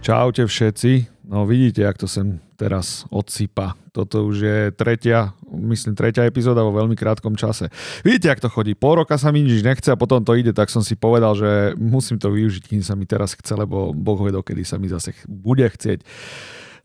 Čaute 0.00 0.48
všetci. 0.48 1.28
No 1.28 1.44
vidíte, 1.44 1.84
jak 1.84 2.00
to 2.00 2.08
sem 2.08 2.40
teraz 2.56 3.04
odsypa. 3.12 3.76
Toto 3.92 4.24
už 4.24 4.36
je 4.40 4.58
tretia, 4.72 5.36
myslím, 5.52 5.92
tretia 5.92 6.24
epizóda 6.24 6.64
vo 6.64 6.72
veľmi 6.72 6.96
krátkom 6.96 7.36
čase. 7.36 7.68
Vidíte, 8.00 8.32
jak 8.32 8.40
to 8.40 8.48
chodí. 8.48 8.72
Pol 8.72 9.04
roka 9.04 9.20
sa 9.20 9.28
mi 9.28 9.44
nič 9.44 9.60
nechce 9.60 9.92
a 9.92 10.00
potom 10.00 10.24
to 10.24 10.32
ide, 10.40 10.56
tak 10.56 10.72
som 10.72 10.80
si 10.80 10.96
povedal, 10.96 11.36
že 11.36 11.76
musím 11.76 12.16
to 12.16 12.32
využiť, 12.32 12.72
kým 12.72 12.80
sa 12.80 12.96
mi 12.96 13.04
teraz 13.04 13.36
chce, 13.36 13.52
lebo 13.60 13.92
Boh 13.92 14.16
vie, 14.24 14.32
dokedy 14.32 14.64
sa 14.64 14.80
mi 14.80 14.88
zase 14.88 15.12
bude 15.28 15.68
chcieť. 15.68 16.00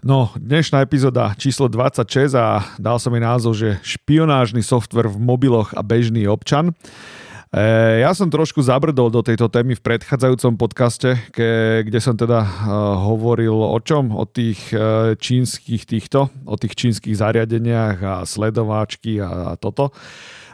No, 0.03 0.35
dnešná 0.35 0.83
epizóda 0.83 1.31
číslo 1.39 1.71
26 1.71 2.35
a 2.35 2.67
dal 2.75 2.99
som 2.99 3.15
jej 3.15 3.23
názov, 3.23 3.55
že 3.55 3.79
špionážny 3.79 4.59
software 4.59 5.07
v 5.07 5.23
mobiloch 5.23 5.71
a 5.71 5.79
bežný 5.79 6.27
občan. 6.27 6.75
E, 7.55 8.03
ja 8.03 8.11
som 8.11 8.27
trošku 8.27 8.59
zabrdol 8.59 9.07
do 9.07 9.23
tejto 9.23 9.47
témy 9.47 9.79
v 9.79 9.85
predchádzajúcom 9.87 10.59
podcaste, 10.59 11.15
ke, 11.31 11.87
kde 11.87 11.99
som 12.03 12.11
teda 12.11 12.43
uh, 12.43 12.99
hovoril 13.07 13.55
o 13.55 13.79
čom? 13.79 14.11
O 14.11 14.27
tých 14.27 14.75
uh, 14.75 15.15
čínskych 15.15 15.87
týchto, 15.87 16.27
o 16.43 16.55
tých 16.59 16.75
čínskych 16.75 17.15
zariadeniach 17.15 17.97
a 18.03 18.13
sledováčky 18.27 19.23
a, 19.23 19.55
a 19.55 19.55
toto. 19.55 19.95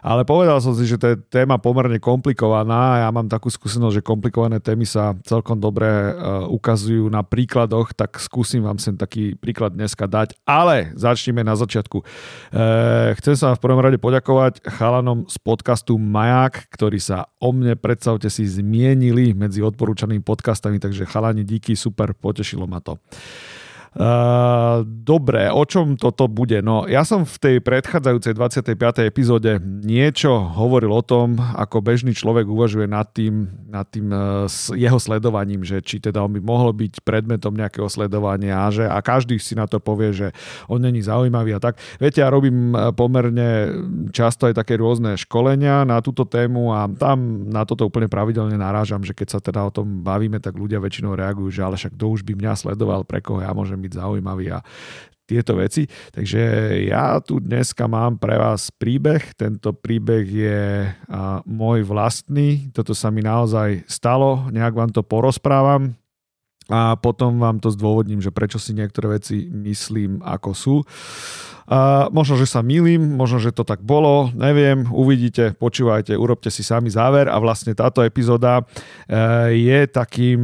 Ale 0.02 0.26
povedal 0.26 0.58
som 0.58 0.74
si, 0.74 0.90
že 0.90 0.98
to 0.98 1.14
je 1.14 1.22
téma 1.30 1.62
pomerne 1.62 2.02
komplikovaná. 2.02 3.06
Ja 3.06 3.10
mám 3.14 3.30
takú 3.30 3.54
skúsenosť, 3.54 4.02
že 4.02 4.04
komplikované 4.04 4.58
témy 4.58 4.90
sa 4.90 5.14
celkom 5.22 5.62
dobre 5.62 5.86
uh, 5.86 6.50
ukazujú 6.50 7.06
na 7.14 7.22
príkladoch, 7.22 7.94
tak 7.94 8.18
skúsim 8.18 8.66
vám 8.66 8.82
sem 8.82 8.98
taký 8.98 9.38
príklad 9.38 9.78
dneska 9.78 10.10
dať. 10.10 10.34
Ale 10.42 10.90
začneme 10.98 11.46
na 11.46 11.54
začiatku. 11.54 12.02
Uh, 12.02 13.14
chcem 13.22 13.38
sa 13.38 13.54
v 13.54 13.62
prvom 13.62 13.78
rade 13.78 14.02
poďakovať 14.02 14.66
chalanom 14.66 15.30
z 15.30 15.38
podcastu 15.38 16.02
Maják, 16.02 16.66
ktorí 16.74 16.98
sa 16.98 17.30
o 17.38 17.54
mne, 17.54 17.78
predstavte 17.78 18.28
si, 18.34 18.50
zmienili 18.50 19.38
medzi 19.38 19.62
odporúčanými 19.62 20.26
podcastami, 20.26 20.82
takže 20.82 21.06
chalani, 21.06 21.46
díky, 21.46 21.78
super, 21.78 22.18
potešilo 22.18 22.66
ma 22.66 22.82
to. 22.82 22.98
Uh, 23.92 24.88
dobre, 24.88 25.52
o 25.52 25.68
čom 25.68 26.00
toto 26.00 26.32
bude? 26.32 26.64
No, 26.64 26.88
ja 26.88 27.04
som 27.04 27.28
v 27.28 27.36
tej 27.36 27.56
predchádzajúcej 27.60 28.40
25. 28.40 28.80
epizóde 29.04 29.60
niečo 29.60 30.32
hovoril 30.32 30.96
o 30.96 31.04
tom, 31.04 31.36
ako 31.36 31.84
bežný 31.84 32.16
človek 32.16 32.48
uvažuje 32.48 32.88
nad 32.88 33.12
tým, 33.12 33.52
nad 33.68 33.84
tým 33.92 34.08
uh, 34.16 34.48
jeho 34.72 34.96
sledovaním, 34.96 35.68
že 35.68 35.84
či 35.84 36.00
teda 36.00 36.24
on 36.24 36.32
by 36.32 36.40
mohol 36.40 36.72
byť 36.72 37.04
predmetom 37.04 37.52
nejakého 37.52 37.92
sledovania 37.92 38.64
že 38.72 38.88
a 38.88 38.96
každý 39.04 39.36
si 39.44 39.60
na 39.60 39.68
to 39.68 39.84
povie, 39.84 40.16
že 40.16 40.32
on 40.72 40.80
není 40.80 41.04
zaujímavý 41.04 41.52
a 41.52 41.60
tak. 41.60 41.76
Viete, 42.00 42.24
ja 42.24 42.32
robím 42.32 42.72
pomerne 42.96 43.76
často 44.16 44.48
aj 44.48 44.56
také 44.56 44.80
rôzne 44.80 45.20
školenia 45.20 45.84
na 45.84 46.00
túto 46.00 46.24
tému 46.24 46.72
a 46.72 46.88
tam 46.88 47.44
na 47.52 47.68
toto 47.68 47.92
úplne 47.92 48.08
pravidelne 48.08 48.56
narážam, 48.56 49.04
že 49.04 49.12
keď 49.12 49.28
sa 49.28 49.40
teda 49.44 49.68
o 49.68 49.72
tom 49.76 50.00
bavíme, 50.00 50.40
tak 50.40 50.56
ľudia 50.56 50.80
väčšinou 50.80 51.20
reagujú, 51.20 51.52
že 51.52 51.62
ale 51.68 51.76
však 51.76 52.00
kto 52.00 52.06
už 52.08 52.24
by 52.24 52.40
mňa 52.40 52.54
sledoval, 52.56 53.04
pre 53.04 53.20
koho 53.20 53.44
ja 53.44 53.52
môžem 53.52 53.81
byť 53.82 53.98
zaujímavý 53.98 54.54
a 54.54 54.62
tieto 55.26 55.56
veci. 55.56 55.88
Takže 55.88 56.44
ja 56.92 57.16
tu 57.24 57.40
dneska 57.40 57.88
mám 57.88 58.20
pre 58.20 58.36
vás 58.36 58.68
príbeh. 58.68 59.32
Tento 59.40 59.72
príbeh 59.72 60.28
je 60.28 60.92
môj 61.48 61.88
vlastný. 61.88 62.68
Toto 62.76 62.92
sa 62.92 63.08
mi 63.16 63.24
naozaj 63.24 63.88
stalo. 63.88 64.52
Nejak 64.52 64.76
vám 64.76 64.92
to 64.92 65.08
porozprávam 65.08 65.96
a 66.70 66.94
potom 67.00 67.42
vám 67.42 67.58
to 67.58 67.74
zdôvodním, 67.74 68.22
že 68.22 68.30
prečo 68.30 68.62
si 68.62 68.78
niektoré 68.78 69.18
veci 69.18 69.50
myslím, 69.50 70.22
ako 70.22 70.50
sú. 70.54 70.76
A 71.72 72.12
možno, 72.12 72.36
že 72.36 72.52
sa 72.52 72.60
milím, 72.60 73.16
možno, 73.16 73.40
že 73.40 73.56
to 73.56 73.64
tak 73.64 73.80
bolo, 73.80 74.28
neviem, 74.36 74.84
uvidíte, 74.92 75.56
počúvajte, 75.56 76.20
urobte 76.20 76.52
si 76.52 76.68
sami 76.68 76.92
záver 76.92 77.32
a 77.32 77.40
vlastne 77.40 77.72
táto 77.72 78.04
epizóda 78.04 78.60
e, 78.60 78.64
je 79.56 79.80
takým, 79.88 80.42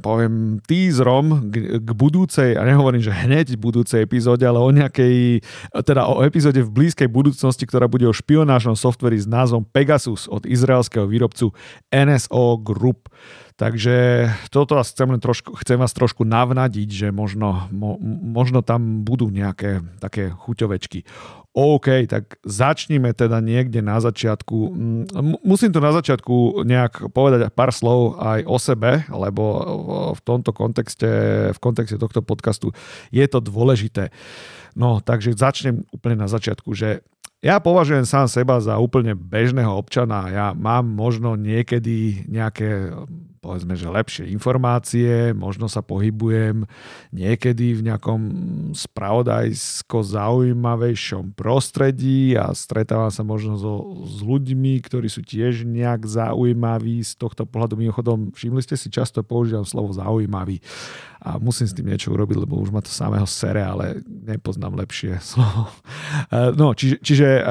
poviem, 0.00 0.64
teaserom 0.64 1.52
k, 1.52 1.90
budúcej, 1.92 2.56
a 2.56 2.64
nehovorím, 2.64 3.04
že 3.04 3.12
hneď 3.12 3.60
budúcej 3.60 4.08
epizóde, 4.08 4.48
ale 4.48 4.64
o 4.64 4.70
nejakej, 4.72 5.44
teda 5.84 6.08
o 6.08 6.24
epizóde 6.24 6.64
v 6.64 6.72
blízkej 6.72 7.10
budúcnosti, 7.10 7.68
ktorá 7.68 7.84
bude 7.84 8.08
o 8.08 8.16
špionážnom 8.16 8.72
softveri 8.72 9.20
s 9.20 9.28
názvom 9.28 9.68
Pegasus 9.68 10.24
od 10.24 10.48
izraelského 10.48 11.04
výrobcu 11.04 11.52
NSO 11.92 12.56
Group. 12.64 13.12
Takže 13.62 14.26
toto 14.50 14.74
vás 14.74 14.90
chcem, 14.90 15.06
len 15.06 15.22
trošku, 15.22 15.54
chcem 15.62 15.78
vás 15.78 15.94
trošku 15.94 16.26
navnadiť, 16.26 16.88
že 16.90 17.08
možno, 17.14 17.70
mo, 17.70 17.94
možno 18.18 18.58
tam 18.58 19.06
budú 19.06 19.30
nejaké 19.30 19.86
také 20.02 20.34
chuťovečky. 20.34 21.06
OK, 21.54 22.10
tak 22.10 22.42
začníme 22.42 23.14
teda 23.14 23.38
niekde 23.38 23.78
na 23.78 24.02
začiatku. 24.02 24.74
Musím 25.46 25.70
tu 25.70 25.78
na 25.78 25.94
začiatku 25.94 26.66
nejak 26.66 27.14
povedať 27.14 27.54
pár 27.54 27.70
slov 27.70 28.18
aj 28.18 28.40
o 28.50 28.58
sebe, 28.58 29.06
lebo 29.06 29.44
v 30.18 30.20
tomto 30.26 30.50
kontexte, 30.50 31.10
v 31.54 31.58
kontexte 31.62 32.02
tohto 32.02 32.18
podcastu 32.18 32.74
je 33.14 33.22
to 33.30 33.38
dôležité. 33.38 34.10
No, 34.74 34.98
takže 34.98 35.38
začnem 35.38 35.86
úplne 35.94 36.18
na 36.18 36.26
začiatku, 36.26 36.74
že 36.74 37.06
ja 37.46 37.62
považujem 37.62 38.10
sám 38.10 38.26
seba 38.26 38.58
za 38.58 38.78
úplne 38.82 39.14
bežného 39.14 39.70
občana. 39.70 40.30
Ja 40.34 40.46
mám 40.50 40.90
možno 40.90 41.38
niekedy 41.38 42.26
nejaké 42.26 42.90
povedzme, 43.42 43.74
že 43.74 43.90
lepšie 43.90 44.30
informácie, 44.30 45.34
možno 45.34 45.66
sa 45.66 45.82
pohybujem 45.82 46.62
niekedy 47.10 47.74
v 47.74 47.90
nejakom 47.90 48.20
spravodajsko 48.70 49.98
zaujímavejšom 50.06 51.34
prostredí 51.34 52.38
a 52.38 52.54
stretávam 52.54 53.10
sa 53.10 53.26
možno 53.26 53.58
so, 53.58 53.98
s 54.06 54.22
ľuďmi, 54.22 54.78
ktorí 54.86 55.10
sú 55.10 55.26
tiež 55.26 55.66
nejak 55.66 56.06
zaujímaví 56.06 57.02
z 57.02 57.18
tohto 57.18 57.42
pohľadu. 57.42 57.74
Mimochodom, 57.74 58.30
všimli 58.30 58.62
ste 58.62 58.78
si, 58.78 58.86
často 58.94 59.26
používam 59.26 59.66
slovo 59.66 59.90
zaujímavý 59.90 60.62
a 61.22 61.38
musím 61.38 61.70
s 61.70 61.76
tým 61.78 61.86
niečo 61.86 62.10
urobiť, 62.10 62.34
lebo 62.34 62.58
už 62.58 62.74
ma 62.74 62.82
to 62.82 62.90
samého 62.90 63.22
sere, 63.30 63.62
ale 63.62 64.02
nepoznám 64.04 64.74
lepšie 64.74 65.22
slovo. 65.32 65.70
E, 66.28 66.50
no, 66.58 66.74
čiže, 66.74 66.98
čiže 66.98 67.26
e, 67.38 67.42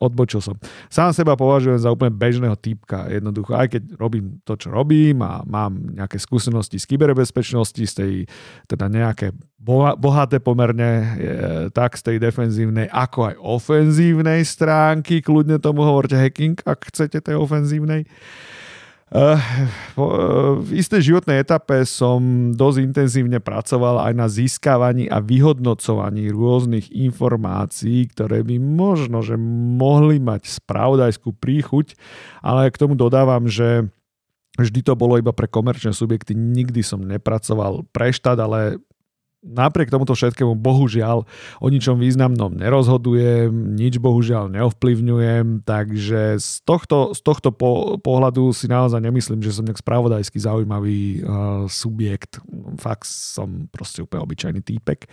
odbočil 0.00 0.40
som. 0.40 0.56
Sám 0.88 1.12
seba 1.12 1.36
považujem 1.36 1.76
za 1.76 1.92
úplne 1.92 2.16
bežného 2.16 2.56
typka, 2.56 3.12
jednoducho, 3.12 3.52
aj 3.52 3.76
keď 3.76 3.82
robím 4.00 4.40
to, 4.48 4.56
čo 4.56 4.72
robím 4.72 5.20
a 5.20 5.44
mám 5.44 5.76
nejaké 5.76 6.16
skúsenosti 6.16 6.80
z 6.80 6.88
kyberbezpečnosti, 6.88 7.84
z 7.84 7.94
tej 7.94 8.12
teda 8.64 8.88
nejaké 8.88 9.36
bohaté 9.96 10.40
pomerne, 10.40 10.92
e, 10.92 11.06
tak 11.72 11.96
z 11.96 12.02
tej 12.08 12.16
defenzívnej, 12.20 12.88
ako 12.88 13.32
aj 13.32 13.34
ofenzívnej 13.40 14.44
stránky, 14.44 15.24
kľudne 15.24 15.60
tomu 15.60 15.84
hovorte 15.84 16.16
hacking, 16.16 16.56
ak 16.64 16.88
chcete 16.88 17.20
tej 17.20 17.36
ofenzívnej. 17.36 18.04
Eh, 19.12 19.38
v 20.64 20.70
istej 20.74 21.12
životnej 21.12 21.44
etape 21.44 21.84
som 21.84 22.50
dosť 22.56 22.78
intenzívne 22.82 23.38
pracoval 23.38 24.10
aj 24.10 24.12
na 24.16 24.26
získavaní 24.32 25.12
a 25.12 25.20
vyhodnocovaní 25.20 26.32
rôznych 26.32 26.88
informácií, 26.88 28.08
ktoré 28.10 28.40
by 28.40 28.56
možno, 28.56 29.20
že 29.20 29.36
mohli 29.76 30.18
mať 30.18 30.48
spravodajskú 30.48 31.36
príchuť, 31.36 31.94
ale 32.40 32.72
k 32.72 32.80
tomu 32.80 32.96
dodávam, 32.96 33.44
že 33.44 33.86
vždy 34.56 34.80
to 34.80 34.96
bolo 34.96 35.20
iba 35.20 35.36
pre 35.36 35.52
komerčné 35.52 35.92
subjekty, 35.92 36.32
nikdy 36.32 36.80
som 36.80 37.04
nepracoval 37.04 37.84
pre 37.92 38.08
štát, 38.08 38.40
ale 38.40 38.80
napriek 39.44 39.92
tomuto 39.92 40.16
všetkému 40.16 40.56
bohužiaľ 40.56 41.28
o 41.60 41.66
ničom 41.68 42.00
významnom 42.00 42.56
nerozhodujem, 42.56 43.76
nič 43.76 44.00
bohužiaľ 44.00 44.48
neovplyvňujem, 44.50 45.68
takže 45.68 46.40
z 46.40 46.50
tohto, 46.64 47.12
z 47.12 47.20
tohto 47.20 47.52
po, 47.52 48.00
pohľadu 48.00 48.50
si 48.56 48.66
naozaj 48.66 48.98
nemyslím, 49.04 49.44
že 49.44 49.52
som 49.52 49.68
nejak 49.68 49.84
spravodajský 49.84 50.40
zaujímavý 50.40 51.20
uh, 51.20 51.68
subjekt. 51.68 52.40
Fakt 52.80 53.04
som 53.06 53.68
proste 53.68 54.00
úplne 54.00 54.24
obyčajný 54.24 54.64
týpek. 54.64 55.06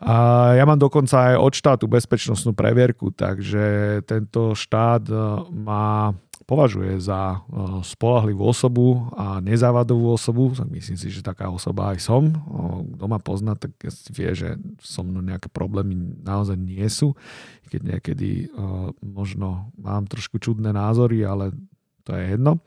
A 0.00 0.56
ja 0.56 0.64
mám 0.64 0.80
dokonca 0.80 1.34
aj 1.34 1.34
od 1.36 1.52
štátu 1.52 1.84
bezpečnostnú 1.84 2.56
previerku, 2.56 3.12
takže 3.12 4.00
tento 4.08 4.56
štát 4.56 5.04
uh, 5.12 5.44
má 5.52 6.16
považuje 6.50 6.98
za 6.98 7.38
eh, 7.38 7.40
spolahlivú 7.86 8.42
osobu 8.42 9.06
a 9.14 9.38
nezávadovú 9.38 10.10
osobu, 10.10 10.50
tak 10.50 10.66
myslím 10.74 10.98
si, 10.98 11.06
že 11.14 11.22
taká 11.22 11.46
osoba 11.46 11.94
aj 11.94 12.02
som. 12.02 12.34
Kto 12.98 13.06
ma 13.06 13.22
pozná, 13.22 13.54
tak 13.54 13.78
vie, 14.10 14.34
že 14.34 14.58
so 14.82 15.06
mnou 15.06 15.22
nejaké 15.22 15.46
problémy 15.46 15.94
naozaj 16.26 16.58
nie 16.58 16.82
sú. 16.90 17.14
Keď 17.70 17.80
niekedy 17.94 18.30
eh, 18.46 18.90
možno 18.98 19.70
mám 19.78 20.10
trošku 20.10 20.42
čudné 20.42 20.74
názory, 20.74 21.22
ale 21.22 21.54
to 22.02 22.18
je 22.18 22.34
jedno. 22.34 22.58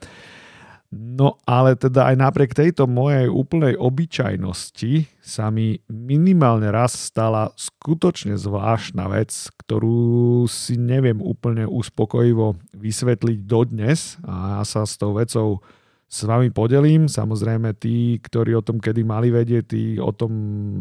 No 0.93 1.41
ale 1.49 1.73
teda 1.73 2.13
aj 2.13 2.15
napriek 2.21 2.53
tejto 2.53 2.85
mojej 2.85 3.25
úplnej 3.25 3.73
obyčajnosti 3.73 5.09
sa 5.25 5.49
mi 5.49 5.81
minimálne 5.89 6.69
raz 6.69 6.93
stala 7.09 7.49
skutočne 7.57 8.37
zvláštna 8.37 9.09
vec, 9.09 9.33
ktorú 9.65 10.45
si 10.45 10.77
neviem 10.77 11.17
úplne 11.17 11.65
uspokojivo 11.65 12.61
vysvetliť 12.77 13.39
dodnes 13.41 14.21
a 14.21 14.61
ja 14.61 14.63
sa 14.69 14.85
s 14.85 14.93
tou 15.01 15.17
vecou 15.17 15.65
s 16.05 16.29
vami 16.29 16.53
podelím. 16.53 17.09
Samozrejme, 17.09 17.73
tí, 17.81 18.21
ktorí 18.21 18.53
o 18.53 18.61
tom 18.61 18.77
kedy 18.77 19.01
mali 19.01 19.33
vedieť, 19.33 19.63
tí 19.65 19.97
o 19.97 20.13
tom 20.13 20.31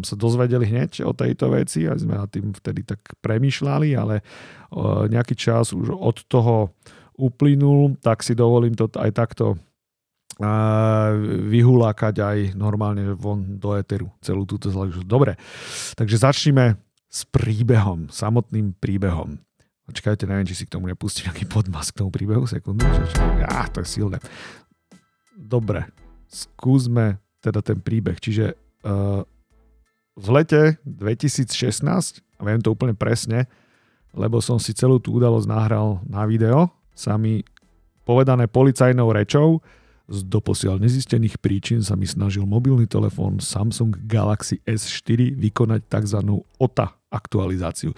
sa 0.04 0.12
dozvedeli 0.12 0.68
hneď 0.68 1.08
o 1.08 1.16
tejto 1.16 1.56
veci 1.56 1.88
a 1.88 1.96
sme 1.96 2.20
na 2.20 2.28
tým 2.28 2.52
vtedy 2.52 2.84
tak 2.84 3.00
premýšľali, 3.24 3.96
ale 3.96 4.20
nejaký 5.08 5.32
čas 5.32 5.72
už 5.72 5.88
od 5.88 6.20
toho 6.28 6.76
uplynul, 7.16 7.96
tak 8.04 8.20
si 8.20 8.36
dovolím 8.36 8.76
to 8.76 8.92
aj 8.92 9.08
takto 9.16 9.56
vyhulákať 11.46 12.14
aj 12.18 12.38
normálne 12.58 13.14
von 13.14 13.60
do 13.60 13.78
éteru 13.78 14.10
celú 14.18 14.42
túto 14.42 14.72
záležitosť. 14.72 15.06
Dobre, 15.06 15.38
takže 15.94 16.16
začneme 16.18 16.80
s 17.12 17.28
príbehom, 17.28 18.08
samotným 18.08 18.72
príbehom. 18.80 19.38
Počkajte, 19.84 20.24
neviem, 20.24 20.48
či 20.48 20.56
si 20.56 20.64
k 20.64 20.78
tomu 20.78 20.88
nepustím 20.88 21.28
nejaký 21.28 21.44
podmas 21.50 21.92
k 21.92 22.00
tomu 22.00 22.08
príbehu, 22.08 22.48
sekundu. 22.48 22.86
Á, 23.44 23.68
to 23.68 23.84
je 23.84 23.88
silné. 24.00 24.18
Dobre, 25.36 25.90
skúsme 26.30 27.20
teda 27.42 27.60
ten 27.60 27.82
príbeh. 27.82 28.16
Čiže 28.16 28.54
uh, 28.86 29.26
v 30.16 30.26
lete 30.32 30.78
2016, 30.86 32.22
a 32.38 32.42
viem 32.46 32.62
to 32.62 32.72
úplne 32.72 32.94
presne, 32.96 33.50
lebo 34.14 34.40
som 34.40 34.56
si 34.56 34.72
celú 34.72 35.02
tú 35.02 35.18
udalosť 35.18 35.48
nahral 35.50 36.00
na 36.08 36.24
video, 36.24 36.70
sa 36.94 37.18
mi 37.18 37.44
povedané 38.06 38.48
policajnou 38.48 39.08
rečou, 39.12 39.60
z 40.12 40.28
doposiaľ 40.28 40.76
nezistených 40.76 41.40
príčin 41.40 41.80
sa 41.80 41.96
mi 41.96 42.04
snažil 42.04 42.44
mobilný 42.44 42.84
telefón 42.84 43.40
Samsung 43.40 44.04
Galaxy 44.04 44.60
S4 44.68 45.32
vykonať 45.40 45.88
tzv. 45.88 46.20
OTA 46.60 46.92
aktualizáciu 47.08 47.96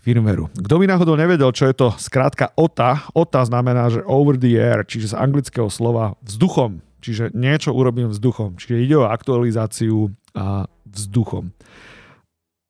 firmwareu. 0.00 0.48
Kto 0.56 0.74
by 0.80 0.84
náhodou 0.88 1.20
nevedel, 1.20 1.52
čo 1.52 1.68
je 1.68 1.76
to 1.76 1.92
skrátka 2.00 2.56
OTA, 2.56 3.04
OTA 3.12 3.44
znamená, 3.44 3.92
že 3.92 4.00
over 4.08 4.40
the 4.40 4.56
air, 4.56 4.88
čiže 4.88 5.12
z 5.12 5.18
anglického 5.20 5.68
slova 5.68 6.16
vzduchom, 6.24 6.80
čiže 7.04 7.36
niečo 7.36 7.76
urobím 7.76 8.08
vzduchom, 8.08 8.56
čiže 8.56 8.80
ide 8.80 8.96
o 8.96 9.10
aktualizáciu 9.10 10.08
a 10.32 10.64
vzduchom. 10.88 11.52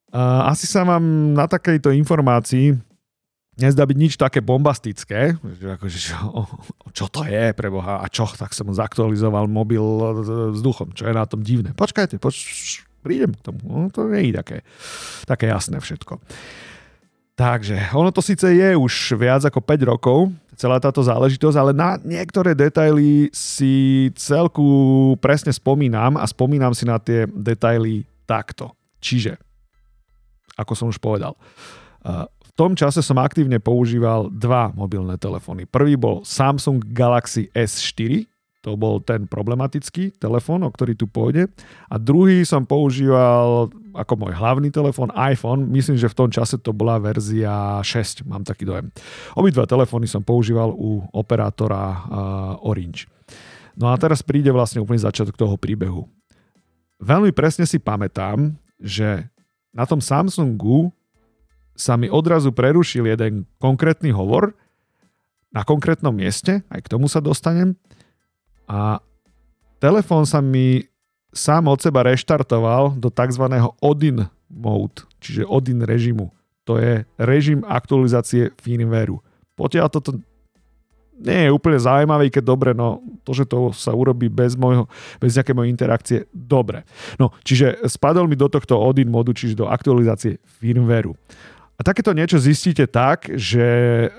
A 0.08 0.50
asi 0.50 0.64
sa 0.64 0.88
vám 0.88 1.37
na 1.37 1.44
takejto 1.44 1.93
informácii 1.93 2.88
nezdá 3.58 3.82
byť 3.84 3.99
nič 3.99 4.14
také 4.14 4.38
bombastické, 4.38 5.34
že 5.58 5.66
akože, 5.75 5.99
čo, 5.99 6.16
čo 6.94 7.06
to 7.10 7.26
je 7.26 7.50
pre 7.52 7.69
Boha 7.69 8.00
a 8.00 8.06
čo, 8.06 8.25
tak 8.31 8.55
som 8.55 8.70
zaktualizoval 8.70 9.50
mobil 9.50 9.82
vzduchom, 10.55 10.94
čo 10.94 11.10
je 11.10 11.14
na 11.14 11.26
tom 11.26 11.43
divné. 11.43 11.75
Počkajte, 11.75 12.22
poč, 12.22 12.38
prídem 13.02 13.34
k 13.34 13.44
tomu, 13.44 13.60
no, 13.66 13.90
to 13.90 14.06
nie 14.08 14.31
je 14.31 14.38
také, 14.38 14.58
také 15.26 15.50
jasné 15.50 15.82
všetko. 15.82 16.22
Takže 17.38 17.94
ono 17.94 18.10
to 18.10 18.19
síce 18.19 18.43
je 18.43 18.75
už 18.75 19.14
viac 19.14 19.46
ako 19.46 19.62
5 19.62 19.90
rokov, 19.94 20.34
celá 20.58 20.82
táto 20.82 20.99
záležitosť, 21.06 21.54
ale 21.54 21.70
na 21.70 21.94
niektoré 22.02 22.50
detaily 22.50 23.31
si 23.31 24.11
celku 24.19 25.14
presne 25.22 25.54
spomínam 25.54 26.19
a 26.19 26.26
spomínam 26.26 26.75
si 26.75 26.82
na 26.82 26.99
tie 26.99 27.31
detaily 27.31 28.02
takto. 28.26 28.75
Čiže, 28.99 29.38
ako 30.58 30.72
som 30.75 30.90
už 30.90 30.99
povedal, 30.99 31.38
tom 32.58 32.75
čase 32.75 32.99
som 33.06 33.22
aktívne 33.22 33.62
používal 33.62 34.34
dva 34.34 34.75
mobilné 34.75 35.14
telefóny. 35.14 35.70
Prvý 35.70 35.94
bol 35.94 36.26
Samsung 36.26 36.82
Galaxy 36.90 37.46
S4, 37.55 38.26
to 38.58 38.75
bol 38.75 38.99
ten 38.99 39.31
problematický 39.31 40.19
telefón, 40.19 40.66
o 40.66 40.70
ktorý 40.75 40.99
tu 40.99 41.06
pôjde. 41.06 41.46
A 41.87 41.94
druhý 42.02 42.43
som 42.43 42.66
používal 42.66 43.70
ako 43.94 44.12
môj 44.19 44.34
hlavný 44.34 44.75
telefón 44.75 45.14
iPhone. 45.14 45.70
Myslím, 45.70 45.94
že 45.94 46.10
v 46.10 46.19
tom 46.19 46.31
čase 46.34 46.58
to 46.58 46.75
bola 46.75 46.99
verzia 46.99 47.78
6, 47.78 48.26
mám 48.26 48.43
taký 48.43 48.66
dojem. 48.66 48.90
Obidva 49.38 49.62
telefóny 49.62 50.11
som 50.11 50.26
používal 50.26 50.75
u 50.75 51.06
operátora 51.14 51.78
uh, 51.87 51.99
Orange. 52.66 53.06
No 53.78 53.94
a 53.94 53.94
teraz 53.94 54.26
príde 54.26 54.50
vlastne 54.50 54.82
úplný 54.82 54.99
začiatok 54.99 55.38
toho 55.38 55.54
príbehu. 55.54 56.11
Veľmi 56.99 57.31
presne 57.31 57.62
si 57.62 57.78
pamätám, 57.78 58.58
že 58.82 59.31
na 59.70 59.87
tom 59.87 60.02
Samsungu 60.02 60.90
sa 61.78 61.94
mi 61.94 62.10
odrazu 62.10 62.50
prerušil 62.50 63.06
jeden 63.06 63.46
konkrétny 63.62 64.10
hovor 64.10 64.58
na 65.54 65.62
konkrétnom 65.62 66.10
mieste, 66.10 66.66
aj 66.69 66.80
k 66.82 66.90
tomu 66.90 67.06
sa 67.06 67.22
dostanem. 67.22 67.78
A 68.66 68.98
telefón 69.78 70.26
sa 70.26 70.42
mi 70.42 70.90
sám 71.30 71.70
od 71.70 71.78
seba 71.78 72.02
reštartoval 72.02 72.98
do 72.98 73.08
tzv. 73.08 73.44
Odin 73.78 74.26
mode, 74.50 75.06
čiže 75.22 75.46
Odin 75.46 75.86
režimu. 75.86 76.34
To 76.66 76.76
je 76.76 77.06
režim 77.16 77.64
aktualizácie 77.64 78.52
firmwareu. 78.60 79.22
Potiaľ 79.56 79.86
toto 79.88 80.20
nie 81.19 81.48
je 81.48 81.50
úplne 81.50 81.78
zaujímavé, 81.80 82.30
keď 82.30 82.44
dobre, 82.46 82.70
no 82.76 83.02
to, 83.26 83.34
že 83.34 83.44
to 83.48 83.75
sa 83.75 83.90
urobí 83.90 84.30
bez, 84.30 84.54
môjho, 84.54 84.86
bez 85.19 85.34
nejaké 85.34 85.50
mojej 85.50 85.72
interakcie, 85.72 86.19
dobre. 86.30 86.86
No, 87.19 87.34
čiže 87.42 87.82
spadol 87.90 88.30
mi 88.30 88.38
do 88.38 88.46
tohto 88.46 88.78
Odin 88.78 89.10
modu, 89.10 89.34
čiže 89.34 89.58
do 89.58 89.66
aktualizácie 89.66 90.38
firmwareu. 90.60 91.19
A 91.78 91.86
takéto 91.86 92.10
niečo 92.10 92.42
zistíte 92.42 92.90
tak, 92.90 93.30
že 93.38 93.66
eh, 94.10 94.14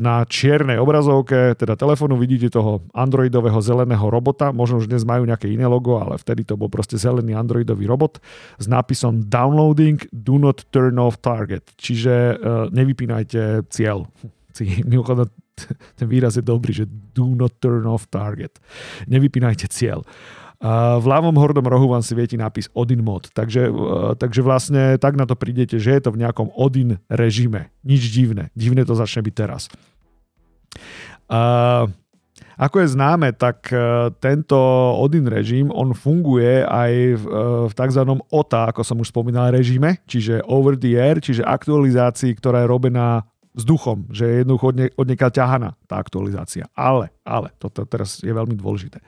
na 0.00 0.24
čiernej 0.24 0.80
obrazovke, 0.80 1.52
teda 1.60 1.76
telefónu 1.76 2.16
vidíte 2.16 2.48
toho 2.48 2.88
androidového 2.96 3.60
zeleného 3.60 4.08
robota, 4.08 4.48
možno 4.48 4.80
už 4.80 4.88
dnes 4.88 5.04
majú 5.04 5.28
nejaké 5.28 5.52
iné 5.52 5.68
logo, 5.68 6.00
ale 6.00 6.16
vtedy 6.16 6.48
to 6.48 6.56
bol 6.56 6.72
proste 6.72 6.96
zelený 6.96 7.36
androidový 7.36 7.84
robot 7.84 8.16
s 8.56 8.64
nápisom 8.64 9.28
Downloading, 9.28 10.00
do 10.08 10.40
not 10.40 10.64
turn 10.72 10.96
off 10.96 11.20
target, 11.20 11.68
čiže 11.76 12.14
eh, 12.32 12.36
nevypínajte 12.72 13.68
cieľ. 13.68 14.08
Mimochodom, 14.88 15.28
ten 16.00 16.08
výraz 16.08 16.40
je 16.40 16.44
dobrý, 16.48 16.72
že 16.72 16.88
do 17.12 17.36
not 17.36 17.60
turn 17.60 17.84
off 17.84 18.08
target. 18.08 18.56
Nevypínajte 19.04 19.68
cieľ. 19.68 20.00
V 20.62 21.06
ľavom 21.10 21.34
hornom 21.34 21.66
rohu 21.66 21.90
vám 21.90 22.06
svieti 22.06 22.38
nápis 22.38 22.70
Odin 22.70 23.02
mod. 23.02 23.34
Takže, 23.34 23.66
e, 23.66 23.72
takže 24.14 24.46
vlastne 24.46 24.94
tak 25.02 25.18
na 25.18 25.26
to 25.26 25.34
prídete, 25.34 25.82
že 25.82 25.98
je 25.98 26.00
to 26.06 26.14
v 26.14 26.22
nejakom 26.22 26.54
Odin 26.54 27.02
režime. 27.10 27.74
Nič 27.82 28.14
divné. 28.14 28.54
Divné 28.54 28.86
to 28.86 28.94
začne 28.94 29.26
byť 29.26 29.34
teraz. 29.34 29.66
Uh, 31.26 31.90
ako 32.62 32.84
je 32.84 32.94
známe, 32.94 33.32
tak 33.32 33.72
e, 33.72 34.12
tento 34.20 34.56
Odin 35.00 35.24
režim, 35.26 35.72
on 35.72 35.96
funguje 35.96 36.62
aj 36.62 36.92
v, 37.18 37.24
e, 37.24 37.40
v 37.66 37.72
tzv. 37.72 38.02
OTA, 38.28 38.70
ako 38.70 38.82
som 38.84 39.00
už 39.00 39.08
spomínal, 39.08 39.50
režime, 39.50 39.98
čiže 40.04 40.44
over 40.44 40.76
the 40.76 40.94
air, 40.94 41.18
čiže 41.18 41.42
aktualizácii, 41.42 42.36
ktorá 42.36 42.62
je 42.62 42.70
robená 42.70 43.24
vzduchom, 43.52 44.08
že 44.08 44.24
je 44.24 44.34
jednoducho 44.42 44.72
od, 44.72 45.06
nieka 45.06 45.28
ťahaná 45.28 45.76
tá 45.84 46.00
aktualizácia. 46.00 46.64
Ale, 46.72 47.12
ale, 47.22 47.52
toto 47.60 47.84
teraz 47.84 48.24
je 48.24 48.32
veľmi 48.32 48.56
dôležité. 48.56 49.04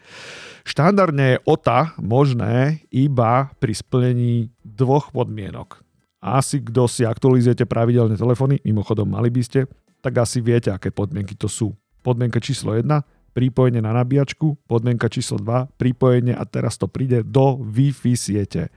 Štandardne 0.64 1.36
je 1.36 1.42
OTA 1.48 1.96
možné 2.00 2.84
iba 2.92 3.52
pri 3.60 3.72
splnení 3.72 4.52
dvoch 4.60 5.12
podmienok. 5.12 5.80
Asi 6.24 6.64
kto 6.64 6.88
si 6.88 7.04
aktualizujete 7.04 7.68
pravidelne 7.68 8.16
telefóny, 8.16 8.60
mimochodom 8.64 9.08
mali 9.12 9.28
by 9.28 9.42
ste, 9.44 9.68
tak 10.00 10.16
asi 10.20 10.40
viete, 10.40 10.72
aké 10.72 10.88
podmienky 10.88 11.36
to 11.36 11.48
sú. 11.48 11.76
Podmienka 12.00 12.40
číslo 12.40 12.76
1, 12.76 12.84
pripojenie 13.32 13.80
na 13.80 13.92
nabíjačku, 13.92 14.56
podmienka 14.68 15.08
číslo 15.08 15.40
2, 15.40 15.76
pripojenie 15.80 16.32
a 16.32 16.44
teraz 16.48 16.76
to 16.76 16.88
príde 16.88 17.24
do 17.24 17.60
Wi-Fi 17.60 18.12
siete. 18.16 18.72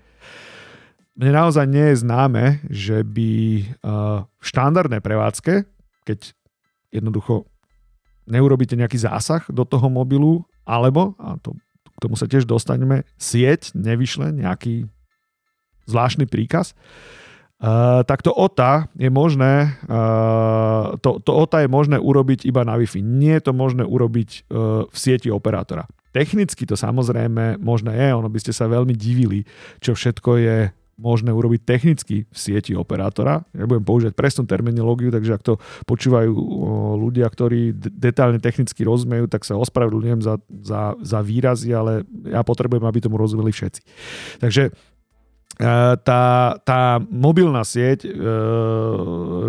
Mne 1.18 1.32
naozaj 1.34 1.66
nie 1.66 1.82
je 1.92 2.02
známe, 2.06 2.62
že 2.70 3.02
by 3.02 3.32
v 4.22 4.44
štandardnej 4.46 5.02
prevádzke, 5.02 5.66
keď 6.06 6.20
jednoducho 6.94 7.50
neurobíte 8.30 8.78
nejaký 8.78 9.02
zásah 9.02 9.42
do 9.50 9.66
toho 9.66 9.90
mobilu, 9.90 10.46
alebo, 10.62 11.18
a 11.18 11.42
to 11.42 11.58
k 11.98 12.04
tomu 12.06 12.14
sa 12.14 12.30
tiež 12.30 12.46
dostaneme, 12.46 13.02
sieť 13.18 13.74
nevyšle 13.74 14.30
nejaký 14.30 14.86
zvláštny 15.90 16.30
príkaz, 16.30 16.78
Uh, 17.58 18.06
tak 18.06 18.22
to 18.22 18.30
OTA 18.30 18.86
je 18.94 19.10
možné, 19.10 19.82
uh, 19.90 20.94
to, 21.02 21.18
to 21.26 21.34
OTA 21.34 21.66
je 21.66 21.70
možné 21.74 21.98
urobiť 21.98 22.46
iba 22.46 22.62
na 22.62 22.78
Wi-Fi. 22.78 23.02
Nie 23.02 23.42
je 23.42 23.50
to 23.50 23.54
možné 23.58 23.82
urobiť 23.82 24.30
uh, 24.46 24.86
v 24.86 24.94
sieti 24.94 25.34
operátora. 25.34 25.90
Technicky 26.14 26.70
to 26.70 26.78
samozrejme 26.78 27.58
možné 27.58 27.98
je, 27.98 28.14
ono 28.14 28.30
by 28.30 28.40
ste 28.46 28.54
sa 28.54 28.70
veľmi 28.70 28.94
divili, 28.94 29.42
čo 29.82 29.98
všetko 29.98 30.32
je 30.38 30.58
možné 30.98 31.30
urobiť 31.30 31.62
technicky 31.62 32.26
v 32.26 32.38
sieti 32.38 32.74
operátora. 32.74 33.46
Nebudem 33.54 33.86
používať 33.86 34.14
presnú 34.18 34.50
terminológiu, 34.50 35.14
takže 35.14 35.38
ak 35.38 35.46
to 35.46 35.54
počúvajú 35.86 36.34
ľudia, 36.98 37.30
ktorí 37.30 37.72
detálne 37.78 38.42
technicky 38.42 38.82
rozumejú, 38.82 39.30
tak 39.30 39.46
sa 39.46 39.56
ospravedlňujem 39.62 40.22
za, 40.26 40.42
za, 40.66 40.98
za 40.98 41.20
výrazy, 41.22 41.70
ale 41.72 42.02
ja 42.26 42.42
potrebujem, 42.42 42.84
aby 42.84 43.00
tomu 43.00 43.22
rozumeli 43.22 43.54
všetci. 43.54 43.82
Takže 44.42 44.74
tá, 45.58 46.54
tá 46.62 47.02
mobilná 47.10 47.66
sieť 47.66 48.06
e, 48.06 48.10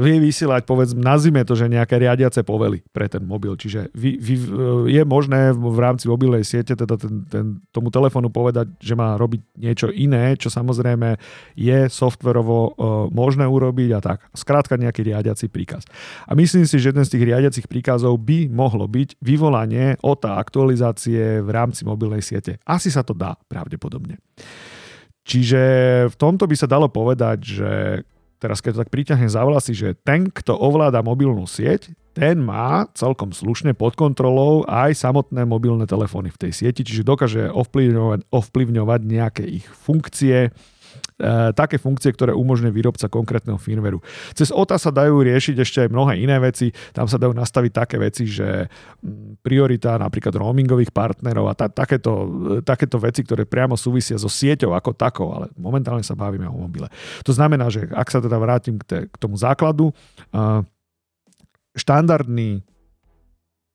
vie 0.00 0.16
vysielať, 0.24 0.64
povedz, 0.64 0.96
nazvime 0.96 1.44
to, 1.44 1.52
že 1.52 1.68
nejaké 1.68 2.00
riadiace 2.00 2.40
povely 2.48 2.80
pre 2.96 3.12
ten 3.12 3.20
mobil. 3.28 3.52
Čiže 3.52 3.92
vy, 3.92 4.16
vy, 4.16 4.34
e, 4.40 4.44
je 4.88 5.02
možné 5.04 5.52
v, 5.52 5.60
v 5.68 5.78
rámci 5.78 6.08
mobilnej 6.08 6.48
siete 6.48 6.72
teda 6.72 6.96
ten, 6.96 7.28
ten, 7.28 7.44
tomu 7.68 7.92
telefónu 7.92 8.32
povedať, 8.32 8.72
že 8.80 8.96
má 8.96 9.20
robiť 9.20 9.40
niečo 9.60 9.92
iné, 9.92 10.32
čo 10.40 10.48
samozrejme 10.48 11.20
je 11.52 11.78
softverovo 11.92 12.56
e, 12.56 12.70
možné 13.12 13.44
urobiť 13.44 13.90
a 13.92 14.00
tak. 14.00 14.24
Skrátka 14.32 14.80
nejaký 14.80 15.12
riadiaci 15.12 15.52
príkaz. 15.52 15.84
A 16.24 16.32
myslím 16.32 16.64
si, 16.64 16.80
že 16.80 16.88
jeden 16.88 17.04
z 17.04 17.12
tých 17.12 17.28
riadiacich 17.28 17.68
príkazov 17.68 18.16
by 18.24 18.48
mohlo 18.48 18.88
byť 18.88 19.20
vyvolanie 19.20 20.00
o 20.00 20.16
tá 20.16 20.40
aktualizácie 20.40 21.44
v 21.44 21.50
rámci 21.52 21.84
mobilnej 21.84 22.24
siete. 22.24 22.56
Asi 22.64 22.88
sa 22.88 23.04
to 23.04 23.12
dá 23.12 23.36
pravdepodobne. 23.52 24.16
Čiže 25.28 25.62
v 26.08 26.16
tomto 26.16 26.48
by 26.48 26.56
sa 26.56 26.64
dalo 26.64 26.88
povedať, 26.88 27.38
že 27.44 27.72
teraz 28.40 28.64
keď 28.64 28.70
to 28.72 28.80
tak 28.86 28.90
priťahne 28.94 29.28
za 29.28 29.44
vlasy, 29.44 29.76
že 29.76 29.88
ten, 30.00 30.32
kto 30.32 30.56
ovláda 30.56 31.04
mobilnú 31.04 31.44
sieť, 31.44 31.92
ten 32.16 32.40
má 32.40 32.88
celkom 32.96 33.30
slušne 33.30 33.76
pod 33.76 33.94
kontrolou 33.94 34.64
aj 34.64 34.96
samotné 34.96 35.44
mobilné 35.44 35.84
telefóny 35.84 36.32
v 36.32 36.48
tej 36.48 36.52
sieti, 36.56 36.82
čiže 36.82 37.06
dokáže 37.06 37.52
ovplyvňovať, 37.52 38.26
ovplyvňovať 38.32 39.00
nejaké 39.04 39.44
ich 39.44 39.66
funkcie, 39.68 40.50
také 41.52 41.82
funkcie, 41.82 42.14
ktoré 42.14 42.30
umožňuje 42.30 42.70
výrobca 42.70 43.10
konkrétneho 43.10 43.58
firmwareu. 43.58 43.98
Cez 44.38 44.54
OTA 44.54 44.78
sa 44.78 44.94
dajú 44.94 45.26
riešiť 45.26 45.56
ešte 45.58 45.78
aj 45.86 45.88
mnohé 45.90 46.22
iné 46.22 46.38
veci. 46.38 46.70
Tam 46.94 47.10
sa 47.10 47.18
dajú 47.18 47.34
nastaviť 47.34 47.72
také 47.74 47.96
veci, 47.98 48.22
že 48.30 48.70
mm, 48.70 49.42
priorita 49.42 49.98
napríklad 49.98 50.30
roamingových 50.38 50.94
partnerov 50.94 51.50
a 51.50 51.54
ta, 51.58 51.66
takéto, 51.66 52.12
e, 52.14 52.62
takéto 52.62 53.02
veci, 53.02 53.26
ktoré 53.26 53.50
priamo 53.50 53.74
súvisia 53.74 54.14
so 54.14 54.30
sieťou 54.30 54.78
ako 54.78 54.94
takou, 54.94 55.34
ale 55.34 55.50
momentálne 55.58 56.06
sa 56.06 56.14
bavíme 56.14 56.46
o 56.46 56.54
mobile. 56.54 56.86
To 57.26 57.34
znamená, 57.34 57.66
že 57.66 57.90
ak 57.90 58.08
sa 58.14 58.22
teda 58.22 58.38
vrátim 58.38 58.78
k, 58.78 58.84
te, 58.86 58.98
k 59.10 59.16
tomu 59.18 59.34
základu, 59.34 59.90
uh, 60.30 60.62
štandardný 61.74 62.62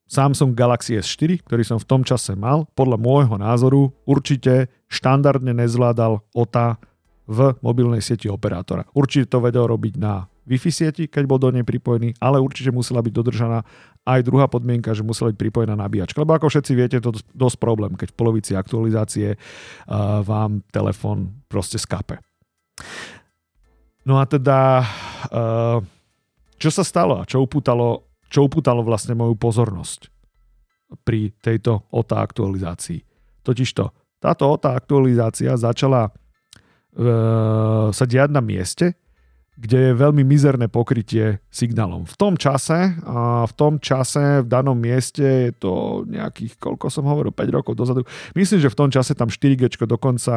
Samsung 0.07 0.53
Galaxy 0.53 1.00
S4, 1.00 1.41
ktorý 1.41 1.63
som 1.65 1.79
v 1.81 1.88
tom 1.89 2.01
čase 2.05 2.38
mal, 2.38 2.69
podľa 2.77 3.01
môjho 3.01 3.35
názoru 3.39 3.95
určite 4.05 4.69
štandardne 4.91 5.55
nezvládal 5.57 6.21
OTA 6.38 6.77
v 7.24 7.56
mobilnej 7.63 8.03
sieti 8.03 8.27
operátora. 8.27 8.84
Určite 8.92 9.32
to 9.32 9.39
vedel 9.39 9.63
robiť 9.68 9.96
na 9.96 10.27
Wi-Fi 10.44 10.72
sieti, 10.75 11.03
keď 11.08 11.24
bol 11.24 11.39
do 11.39 11.56
nej 11.56 11.63
pripojený, 11.63 12.20
ale 12.20 12.44
určite 12.44 12.68
musela 12.75 13.00
byť 13.00 13.13
dodržaná 13.15 13.63
aj 14.03 14.27
druhá 14.27 14.51
podmienka, 14.51 14.92
že 14.92 15.08
musela 15.08 15.32
byť 15.32 15.39
pripojená 15.39 15.80
nabíjačka. 15.80 16.20
Lebo 16.20 16.36
ako 16.36 16.51
všetci 16.51 16.72
viete, 16.75 17.00
to 17.00 17.15
je 17.15 17.24
dosť 17.32 17.58
problém, 17.63 17.96
keď 17.96 18.12
v 18.12 18.20
polovici 18.20 18.51
aktualizácie 18.51 19.39
uh, 19.39 20.20
vám 20.20 20.60
telefón 20.75 21.48
proste 21.48 21.80
skape. 21.80 22.20
No 24.03 24.20
a 24.20 24.27
teda, 24.27 24.84
uh, 25.32 25.80
čo 26.60 26.70
sa 26.75 26.84
stalo 26.84 27.24
a 27.24 27.27
čo 27.27 27.39
upútalo, 27.39 28.12
čo 28.27 28.44
upútalo 28.44 28.84
vlastne 28.84 29.15
moju 29.15 29.39
pozornosť 29.39 30.12
pri 31.08 31.32
tejto 31.39 31.88
OTA 31.96 32.20
aktualizácii? 32.20 33.00
Totižto, 33.48 33.84
táto 34.20 34.44
OTA 34.51 34.75
aktualizácia 34.75 35.56
začala 35.56 36.12
sa 37.93 38.05
diať 38.05 38.29
na 38.29 38.41
mieste, 38.41 38.93
kde 39.53 39.93
je 39.93 40.01
veľmi 40.01 40.25
mizerné 40.25 40.65
pokrytie 40.65 41.38
signálom. 41.53 42.09
V 42.09 42.15
tom 42.17 42.33
čase, 42.33 42.97
a 43.05 43.45
v 43.45 43.53
tom 43.53 43.77
čase, 43.77 44.41
v 44.41 44.47
danom 44.50 44.73
mieste 44.73 45.21
je 45.21 45.53
to 45.53 46.03
nejakých, 46.09 46.57
koľko 46.57 46.89
som 46.89 47.05
hovoril, 47.05 47.29
5 47.29 47.57
rokov 47.62 47.77
dozadu. 47.77 48.01
Myslím, 48.33 48.65
že 48.65 48.73
v 48.73 48.79
tom 48.81 48.89
čase 48.89 49.13
tam 49.13 49.29
4G 49.29 49.85
dokonca 49.85 50.33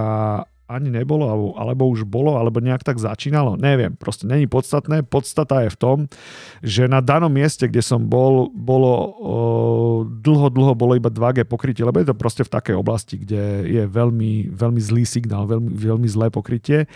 ani 0.66 0.90
nebolo, 0.90 1.30
alebo, 1.30 1.46
alebo 1.54 1.82
už 1.90 2.02
bolo, 2.02 2.34
alebo 2.34 2.58
nejak 2.58 2.82
tak 2.82 2.98
začínalo, 2.98 3.54
neviem, 3.54 3.94
proste 3.94 4.26
není 4.26 4.50
podstatné. 4.50 5.06
Podstata 5.06 5.62
je 5.62 5.70
v 5.70 5.78
tom, 5.78 5.98
že 6.62 6.90
na 6.90 6.98
danom 6.98 7.30
mieste, 7.30 7.70
kde 7.70 7.82
som 7.82 8.02
bol, 8.02 8.50
bolo 8.50 8.92
o, 8.92 9.34
dlho, 10.06 10.50
dlho 10.50 10.74
bolo 10.74 10.98
iba 10.98 11.10
2G 11.10 11.46
pokrytie, 11.46 11.86
lebo 11.86 12.02
je 12.02 12.10
to 12.10 12.18
proste 12.18 12.42
v 12.42 12.52
takej 12.52 12.76
oblasti, 12.76 13.16
kde 13.16 13.66
je 13.66 13.82
veľmi, 13.86 14.50
veľmi 14.52 14.80
zlý 14.82 15.06
signál, 15.06 15.46
veľmi, 15.46 15.70
veľmi 15.70 16.08
zlé 16.10 16.28
pokrytie 16.34 16.90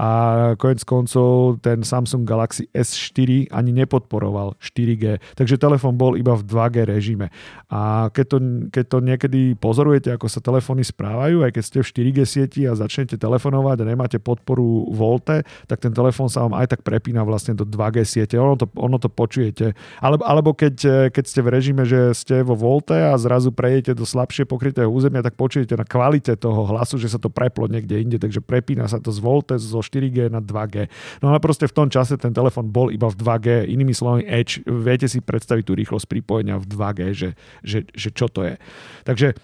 a 0.00 0.10
konec 0.56 0.80
koncov 0.88 1.60
ten 1.60 1.84
Samsung 1.84 2.24
Galaxy 2.24 2.66
S4 2.72 3.52
ani 3.52 3.70
nepodporoval 3.84 4.56
4G, 4.58 5.20
takže 5.36 5.60
telefón 5.60 6.00
bol 6.00 6.16
iba 6.16 6.32
v 6.32 6.42
2G 6.44 6.76
režime. 6.88 7.28
A 7.70 8.08
keď 8.10 8.26
to, 8.26 8.38
keď 8.72 8.84
to 8.88 8.98
niekedy 8.98 9.40
pozorujete, 9.54 10.10
ako 10.10 10.26
sa 10.26 10.42
telefóny 10.42 10.82
správajú, 10.82 11.44
aj 11.44 11.52
keď 11.54 11.62
ste 11.62 11.78
v 11.84 11.88
4G 11.88 12.18
sieti 12.26 12.60
a 12.64 12.74
začnete 12.74 13.09
začnete 13.10 13.26
telefonovať 13.26 13.76
a 13.82 13.88
nemáte 13.90 14.18
podporu 14.22 14.86
Volte, 14.94 15.42
tak 15.66 15.82
ten 15.82 15.90
telefón 15.90 16.30
sa 16.30 16.46
vám 16.46 16.54
aj 16.54 16.78
tak 16.78 16.80
prepína 16.86 17.26
vlastne 17.26 17.58
do 17.58 17.66
2G 17.66 18.06
siete. 18.06 18.38
Ono 18.38 18.54
to, 18.54 18.70
ono 18.78 19.02
to 19.02 19.10
počujete. 19.10 19.74
Alebo, 19.98 20.22
alebo 20.22 20.50
keď, 20.54 21.10
keď 21.10 21.24
ste 21.26 21.40
v 21.42 21.48
režime, 21.50 21.82
že 21.82 22.14
ste 22.14 22.46
vo 22.46 22.54
Volte 22.54 22.94
a 22.94 23.18
zrazu 23.18 23.50
prejete 23.50 23.98
do 23.98 24.06
slabšie 24.06 24.46
pokrytého 24.46 24.86
územia, 24.86 25.26
tak 25.26 25.34
počujete 25.34 25.74
na 25.74 25.82
kvalite 25.82 26.38
toho 26.38 26.70
hlasu, 26.70 27.02
že 27.02 27.10
sa 27.10 27.18
to 27.18 27.26
preplo 27.26 27.66
niekde 27.66 27.98
inde, 27.98 28.22
takže 28.22 28.38
prepína 28.38 28.86
sa 28.86 29.02
to 29.02 29.10
z 29.10 29.18
Volte 29.18 29.58
zo 29.58 29.82
4G 29.82 30.30
na 30.30 30.38
2G. 30.38 30.86
No 31.24 31.34
ale 31.34 31.42
proste 31.42 31.66
v 31.66 31.74
tom 31.74 31.88
čase 31.90 32.14
ten 32.14 32.30
telefón 32.30 32.70
bol 32.70 32.94
iba 32.94 33.10
v 33.10 33.18
2G, 33.18 33.46
inými 33.74 33.90
slovami 33.90 34.22
Edge, 34.30 34.62
viete 34.62 35.10
si 35.10 35.18
predstaviť 35.18 35.64
tú 35.66 35.74
rýchlosť 35.74 36.06
pripojenia 36.06 36.62
v 36.62 36.66
2G, 36.68 37.00
že, 37.16 37.30
že, 37.66 37.78
že 37.90 38.08
čo 38.14 38.30
to 38.30 38.46
je. 38.46 38.54
Takže 39.02 39.34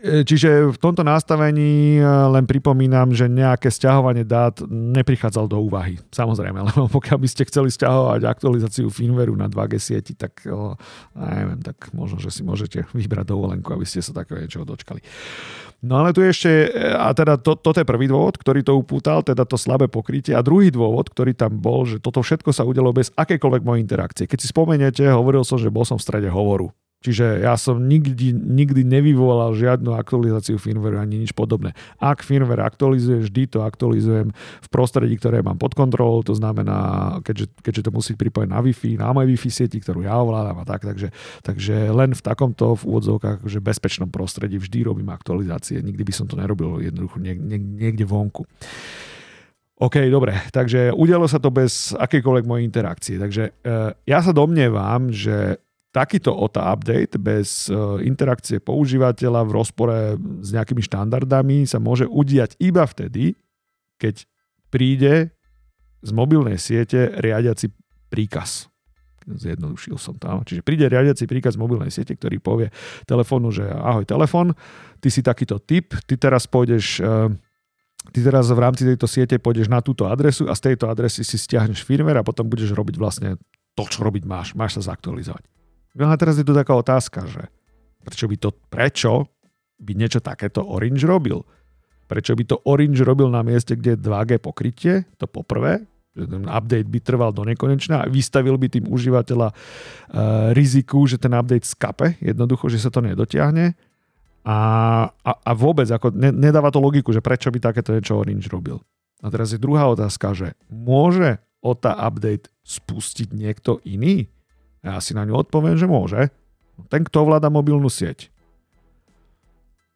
čiže 0.00 0.72
v 0.72 0.78
tomto 0.80 1.04
nastavení 1.04 1.98
e, 1.98 2.02
len 2.04 2.48
pripomínam, 2.48 3.12
že 3.12 3.28
nejaké 3.28 3.68
stiahovanie 3.68 4.24
dát 4.24 4.58
neprichádzal 4.66 5.46
do 5.46 5.60
úvahy. 5.60 6.00
Samozrejme, 6.10 6.58
lebo 6.72 6.88
pokiaľ 6.88 7.18
by 7.20 7.28
ste 7.28 7.46
chceli 7.46 7.68
stiahovať 7.68 8.24
aktualizáciu 8.24 8.88
firmwareu 8.88 9.36
na 9.36 9.46
2G 9.46 9.72
sieti, 9.78 10.12
tak 10.16 10.42
o, 10.48 10.74
neviem, 11.14 11.60
tak 11.60 11.92
možno, 11.92 12.18
že 12.18 12.32
si 12.32 12.42
môžete 12.42 12.88
vybrať 12.96 13.26
dovolenku, 13.30 13.68
aby 13.70 13.86
ste 13.86 14.00
sa 14.00 14.16
takého 14.16 14.40
niečoho 14.40 14.64
dočkali. 14.64 15.04
No 15.82 15.98
ale 15.98 16.14
tu 16.14 16.22
ešte, 16.22 16.70
e, 16.70 16.94
a 16.94 17.10
teda 17.10 17.42
to, 17.42 17.58
toto 17.58 17.82
je 17.82 17.86
prvý 17.86 18.06
dôvod, 18.06 18.38
ktorý 18.38 18.62
to 18.62 18.78
upútal, 18.78 19.26
teda 19.26 19.42
to 19.42 19.58
slabé 19.58 19.90
pokrytie. 19.90 20.30
A 20.32 20.42
druhý 20.42 20.70
dôvod, 20.70 21.10
ktorý 21.10 21.34
tam 21.34 21.58
bol, 21.58 21.82
že 21.84 21.98
toto 21.98 22.22
všetko 22.22 22.54
sa 22.54 22.62
udelo 22.62 22.94
bez 22.94 23.10
akékoľvek 23.18 23.62
mojej 23.66 23.82
interakcie. 23.82 24.24
Keď 24.30 24.38
si 24.38 24.48
spomeniete, 24.48 25.02
hovoril 25.10 25.42
som, 25.42 25.58
že 25.58 25.74
bol 25.74 25.82
som 25.82 25.98
v 25.98 26.06
strede 26.06 26.30
hovoru. 26.30 26.70
Čiže 27.02 27.42
ja 27.42 27.58
som 27.58 27.82
nikdy, 27.82 28.30
nikdy 28.30 28.86
nevyvolal 28.86 29.58
žiadnu 29.58 29.90
aktualizáciu 29.98 30.56
firmwareu 30.56 31.02
ani 31.02 31.26
nič 31.26 31.34
podobné. 31.34 31.74
Ak 31.98 32.22
firmware 32.22 32.62
aktualizuje, 32.62 33.26
vždy 33.26 33.42
to 33.50 33.66
aktualizujem 33.66 34.30
v 34.32 34.68
prostredí, 34.70 35.18
ktoré 35.18 35.42
mám 35.42 35.58
pod 35.58 35.74
kontrolou, 35.74 36.22
to 36.22 36.38
znamená, 36.38 37.18
keďže, 37.26 37.50
keďže 37.58 37.82
to 37.82 37.90
musí 37.90 38.12
pripojiť 38.14 38.48
na 38.48 38.62
Wi-Fi, 38.62 39.02
na 39.02 39.10
mojej 39.10 39.28
Wi-Fi 39.34 39.50
sieti, 39.50 39.82
ktorú 39.82 40.06
ja 40.06 40.14
ovládam 40.22 40.62
a 40.62 40.64
tak, 40.64 40.86
takže, 40.86 41.10
takže 41.42 41.90
len 41.90 42.14
v 42.14 42.22
takomto 42.22 42.78
v 42.78 42.82
úvodzovkách, 42.86 43.42
že 43.50 43.58
bezpečnom 43.58 44.08
prostredí 44.08 44.62
vždy 44.62 44.86
robím 44.86 45.10
aktualizácie. 45.10 45.82
Nikdy 45.82 46.02
by 46.06 46.12
som 46.14 46.30
to 46.30 46.38
nerobil 46.38 46.78
jednoducho 46.78 47.18
niek- 47.18 47.42
niek- 47.42 47.66
niekde 47.66 48.06
vonku. 48.06 48.46
OK, 49.82 49.98
dobre, 50.14 50.38
takže 50.54 50.94
udialo 50.94 51.26
sa 51.26 51.42
to 51.42 51.50
bez 51.50 51.90
akejkoľvek 51.98 52.46
mojej 52.46 52.62
interakcie. 52.62 53.18
Takže 53.18 53.42
e, 53.50 53.52
ja 54.06 54.18
sa 54.22 54.30
domnievam, 54.30 55.10
že 55.10 55.58
takýto 55.92 56.32
OTA 56.32 56.72
update 56.72 57.20
bez 57.20 57.68
e, 57.68 57.76
interakcie 58.08 58.58
používateľa 58.64 59.44
v 59.44 59.52
rozpore 59.52 59.96
s 60.40 60.48
nejakými 60.50 60.80
štandardami 60.80 61.68
sa 61.68 61.76
môže 61.76 62.08
udiať 62.08 62.56
iba 62.58 62.88
vtedy, 62.88 63.36
keď 64.00 64.24
príde 64.72 65.36
z 66.02 66.10
mobilnej 66.10 66.56
siete 66.56 67.12
riadiaci 67.12 67.70
príkaz. 68.08 68.72
Zjednodušil 69.22 69.94
som 70.02 70.18
to. 70.18 70.26
Čiže 70.42 70.66
príde 70.66 70.90
riadiaci 70.90 71.30
príkaz 71.30 71.54
mobilnej 71.54 71.94
siete, 71.94 72.18
ktorý 72.18 72.42
povie 72.42 72.68
telefónu, 73.06 73.54
že 73.54 73.68
ahoj 73.68 74.02
telefón, 74.02 74.56
ty 74.98 75.12
si 75.12 75.22
takýto 75.22 75.62
typ, 75.62 75.94
ty 76.08 76.18
teraz 76.18 76.48
pôjdeš 76.48 76.98
e, 76.98 77.30
ty 78.10 78.18
teraz 78.18 78.50
v 78.50 78.58
rámci 78.58 78.82
tejto 78.82 79.06
siete 79.06 79.38
pôjdeš 79.38 79.70
na 79.70 79.78
túto 79.84 80.08
adresu 80.10 80.50
a 80.50 80.56
z 80.58 80.72
tejto 80.72 80.90
adresy 80.90 81.22
si 81.22 81.38
stiahneš 81.38 81.86
firmware 81.86 82.18
a 82.18 82.26
potom 82.26 82.48
budeš 82.48 82.74
robiť 82.74 82.96
vlastne 82.98 83.38
to, 83.78 83.84
čo 83.86 84.02
robiť 84.02 84.24
máš. 84.26 84.58
Máš 84.58 84.82
sa 84.82 84.96
zaktualizovať. 84.96 85.52
No 85.92 86.08
a 86.08 86.16
teraz 86.16 86.40
je 86.40 86.46
tu 86.46 86.56
taká 86.56 86.72
otázka, 86.72 87.28
že 87.28 87.52
prečo 88.00 88.24
by 88.28 88.36
to, 88.40 88.50
prečo 88.72 89.12
by 89.82 89.92
niečo 89.92 90.24
takéto 90.24 90.64
Orange 90.64 91.04
robil? 91.04 91.44
Prečo 92.08 92.36
by 92.36 92.44
to 92.44 92.56
Orange 92.68 93.04
robil 93.04 93.28
na 93.28 93.44
mieste, 93.44 93.76
kde 93.76 93.96
je 93.96 94.02
2G 94.04 94.30
pokrytie? 94.40 95.04
To 95.20 95.28
poprvé, 95.28 95.84
že 96.12 96.28
ten 96.28 96.44
update 96.44 96.88
by 96.88 96.98
trval 97.00 97.32
do 97.32 97.44
nekonečna 97.44 98.04
a 98.04 98.10
vystavil 98.10 98.56
by 98.60 98.68
tým 98.68 98.84
užívateľa 98.88 99.48
uh, 99.52 99.56
riziku, 100.52 101.08
že 101.08 101.16
ten 101.16 101.32
update 101.32 101.64
skape, 101.64 102.20
jednoducho, 102.20 102.68
že 102.68 102.80
sa 102.80 102.92
to 102.92 103.00
nedotiahne. 103.00 103.72
A, 104.42 104.58
a, 105.08 105.32
a 105.38 105.50
vôbec, 105.54 105.86
ako 105.86 106.10
ne, 106.12 106.34
nedáva 106.34 106.74
to 106.74 106.82
logiku, 106.82 107.14
že 107.14 107.22
prečo 107.22 107.48
by 107.48 107.62
takéto 107.62 107.94
niečo 107.94 108.18
Orange 108.18 108.50
robil. 108.50 108.82
A 109.22 109.30
teraz 109.30 109.54
je 109.54 109.62
druhá 109.62 109.86
otázka, 109.86 110.34
že 110.34 110.58
môže 110.66 111.38
OTA 111.62 111.94
update 111.94 112.50
spustiť 112.66 113.30
niekto 113.30 113.78
iný? 113.86 114.26
Ja 114.82 114.98
si 114.98 115.14
na 115.14 115.22
ňu 115.22 115.46
odpoviem, 115.46 115.78
že 115.78 115.86
môže. 115.86 116.34
Ten, 116.90 117.06
kto 117.06 117.22
ovláda 117.22 117.46
mobilnú 117.48 117.86
sieť. 117.86 118.28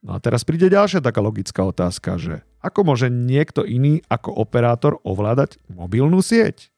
No 0.07 0.15
a 0.15 0.23
teraz 0.23 0.47
príde 0.47 0.71
ďalšia 0.71 1.03
taká 1.03 1.19
logická 1.19 1.67
otázka, 1.67 2.15
že 2.15 2.47
ako 2.63 2.95
môže 2.95 3.11
niekto 3.11 3.67
iný 3.67 4.07
ako 4.07 4.31
operátor 4.39 5.03
ovládať 5.03 5.59
mobilnú 5.67 6.23
sieť? 6.23 6.71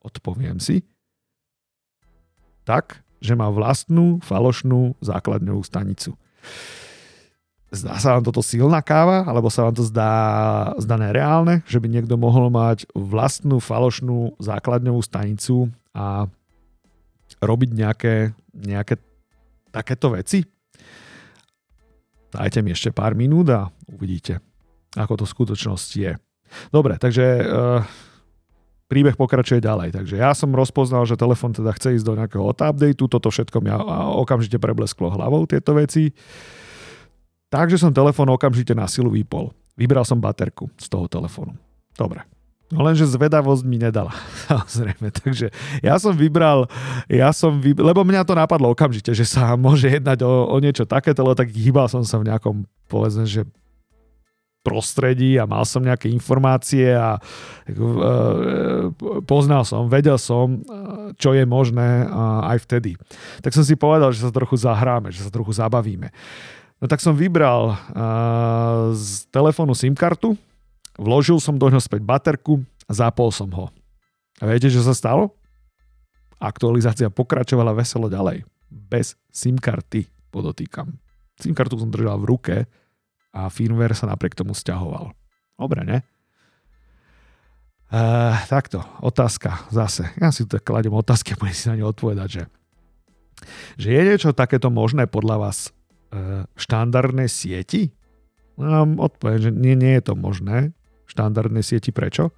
Odpoviem 0.00 0.56
si. 0.56 0.80
Tak, 2.64 3.04
že 3.20 3.36
má 3.36 3.52
vlastnú 3.52 4.24
falošnú 4.24 4.96
základňovú 5.04 5.60
stanicu. 5.60 6.16
Zdá 7.72 7.96
sa 7.96 8.16
vám 8.16 8.24
toto 8.24 8.44
silná 8.44 8.80
káva, 8.84 9.24
alebo 9.24 9.48
sa 9.48 9.68
vám 9.68 9.76
to 9.76 9.84
zdá, 9.84 10.12
zdá 10.76 10.96
nereálne, 11.00 11.64
že 11.64 11.80
by 11.80 11.88
niekto 11.88 12.20
mohol 12.20 12.52
mať 12.52 12.84
vlastnú 12.92 13.60
falošnú 13.60 14.36
základňovú 14.40 15.00
stanicu 15.00 15.72
a 15.96 16.28
robiť 17.42 17.70
nejaké, 17.74 18.14
nejaké 18.54 19.02
takéto 19.74 20.14
veci? 20.14 20.46
Dajte 22.32 22.64
mi 22.64 22.72
ešte 22.72 22.94
pár 22.94 23.12
minút 23.12 23.52
a 23.52 23.68
uvidíte, 23.90 24.40
ako 24.96 25.20
to 25.20 25.24
v 25.28 25.34
skutočnosti 25.36 25.98
je. 25.98 26.12
Dobre, 26.72 26.96
takže 26.96 27.24
uh, 27.44 27.84
príbeh 28.88 29.16
pokračuje 29.16 29.60
ďalej. 29.60 29.96
Takže 29.96 30.20
ja 30.20 30.32
som 30.32 30.52
rozpoznal, 30.52 31.08
že 31.08 31.16
telefon 31.16 31.52
teda 31.52 31.72
chce 31.72 31.96
ísť 31.96 32.06
do 32.08 32.16
nejakého 32.16 32.44
updateu, 32.44 33.08
toto 33.08 33.28
všetko 33.28 33.58
mi 33.64 33.72
okamžite 34.20 34.56
preblesklo 34.60 35.12
hlavou, 35.12 35.44
tieto 35.48 35.72
veci. 35.76 36.12
Takže 37.52 37.76
som 37.76 37.92
telefón 37.92 38.32
okamžite 38.32 38.72
na 38.72 38.88
silu 38.88 39.12
vypol. 39.12 39.52
Vybral 39.76 40.04
som 40.04 40.20
baterku 40.20 40.72
z 40.80 40.88
toho 40.88 41.08
telefónu. 41.08 41.56
Dobre. 41.96 42.24
No 42.72 42.88
lenže 42.88 43.04
zvedavosť 43.04 43.68
mi 43.68 43.76
nedala, 43.76 44.16
samozrejme. 44.48 45.12
Takže 45.12 45.52
ja 45.84 46.00
som 46.00 46.16
vybral, 46.16 46.72
ja 47.04 47.28
som 47.36 47.60
vybral, 47.60 47.92
lebo 47.92 48.00
mňa 48.00 48.24
to 48.24 48.32
napadlo 48.32 48.72
okamžite, 48.72 49.12
že 49.12 49.28
sa 49.28 49.52
môže 49.60 49.92
jednať 49.92 50.24
o, 50.24 50.48
o 50.48 50.56
niečo 50.56 50.88
takéto, 50.88 51.20
lebo 51.20 51.36
tak 51.36 51.52
hýbal 51.52 51.92
som 51.92 52.00
sa 52.00 52.16
v 52.16 52.32
nejakom, 52.32 52.64
povedzme, 52.88 53.28
že 53.28 53.44
prostredí 54.64 55.36
a 55.36 55.44
mal 55.44 55.66
som 55.68 55.84
nejaké 55.84 56.06
informácie 56.08 56.94
a 56.94 57.18
e, 57.66 57.74
poznal 59.26 59.66
som, 59.66 59.90
vedel 59.90 60.16
som, 60.16 60.62
e, 60.62 61.12
čo 61.18 61.34
je 61.34 61.44
možné 61.44 62.06
aj 62.46 62.62
vtedy. 62.64 62.94
Tak 63.42 63.52
som 63.52 63.66
si 63.66 63.74
povedal, 63.74 64.14
že 64.14 64.22
sa 64.22 64.32
trochu 64.32 64.56
zahráme, 64.56 65.10
že 65.10 65.26
sa 65.26 65.34
trochu 65.34 65.52
zabavíme. 65.52 66.14
No 66.78 66.90
tak 66.90 66.98
som 66.98 67.14
vybral 67.14 67.78
z 68.90 69.30
telefónu 69.30 69.70
SIM 69.70 69.94
kartu, 69.94 70.34
vložil 70.96 71.38
som 71.40 71.56
do 71.56 71.68
ňoho 71.68 71.82
späť 71.82 72.02
baterku 72.04 72.64
a 72.88 72.92
zapol 72.92 73.32
som 73.32 73.48
ho. 73.52 73.68
A 74.40 74.48
viete, 74.48 74.72
čo 74.72 74.82
sa 74.82 74.92
stalo? 74.92 75.36
Aktualizácia 76.42 77.12
pokračovala 77.12 77.76
veselo 77.76 78.10
ďalej. 78.10 78.42
Bez 78.68 79.14
SIM 79.30 79.60
karty, 79.60 80.08
podotýkam. 80.34 80.90
SIM 81.38 81.54
kartu 81.54 81.78
som 81.78 81.92
držal 81.92 82.18
v 82.18 82.28
ruke, 82.28 82.56
a 83.32 83.48
firmware 83.48 83.96
sa 83.96 84.06
napriek 84.06 84.36
tomu 84.36 84.52
stiahoval. 84.52 85.16
Dobre, 85.56 85.82
ne? 85.88 85.98
Uh, 87.92 88.36
takto, 88.48 88.84
otázka 89.04 89.68
zase. 89.68 90.08
Ja 90.16 90.32
si 90.32 90.48
tu 90.48 90.56
kladem 90.60 90.92
otázky 90.92 91.36
a 91.36 91.40
budem 91.40 91.56
si 91.56 91.68
na 91.68 91.76
ne 91.76 91.84
odpovedať, 91.84 92.28
že, 92.28 92.42
že 93.76 93.88
je 93.92 94.00
niečo 94.00 94.32
takéto 94.32 94.72
možné 94.72 95.04
podľa 95.04 95.36
vás 95.48 95.58
uh, 95.68 96.48
štandardnej 96.56 97.28
sieti? 97.28 97.92
No, 98.56 98.84
odpoviem, 99.00 99.40
že 99.40 99.50
nie, 99.52 99.76
nie 99.76 99.92
je 100.00 100.04
to 100.08 100.14
možné 100.16 100.72
štandardnej 101.12 101.60
sieti. 101.60 101.92
Prečo? 101.92 102.32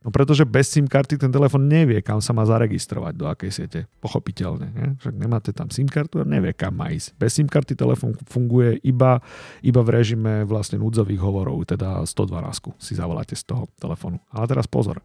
No 0.00 0.08
pretože 0.08 0.48
bez 0.48 0.72
SIM 0.72 0.88
karty 0.88 1.20
ten 1.20 1.28
telefon 1.28 1.68
nevie, 1.68 2.00
kam 2.00 2.24
sa 2.24 2.32
má 2.32 2.48
zaregistrovať, 2.48 3.12
do 3.20 3.28
akej 3.28 3.52
siete. 3.52 3.78
Pochopiteľne. 4.00 4.66
Nie? 4.72 4.88
Však 4.96 5.12
nemáte 5.12 5.52
tam 5.52 5.68
SIM 5.68 5.92
kartu 5.92 6.24
a 6.24 6.24
nevie, 6.24 6.56
kam 6.56 6.80
má 6.80 6.88
ísť. 6.88 7.20
Bez 7.20 7.36
SIM 7.36 7.44
karty 7.44 7.76
telefon 7.76 8.16
funguje 8.24 8.80
iba, 8.80 9.20
iba 9.60 9.80
v 9.84 9.90
režime 9.92 10.48
vlastne 10.48 10.80
núdzových 10.80 11.20
hovorov, 11.20 11.68
teda 11.68 12.00
112 12.08 12.80
si 12.80 12.96
zavoláte 12.96 13.36
z 13.36 13.44
toho 13.44 13.68
telefónu. 13.76 14.16
Ale 14.32 14.48
teraz 14.48 14.64
pozor. 14.64 15.04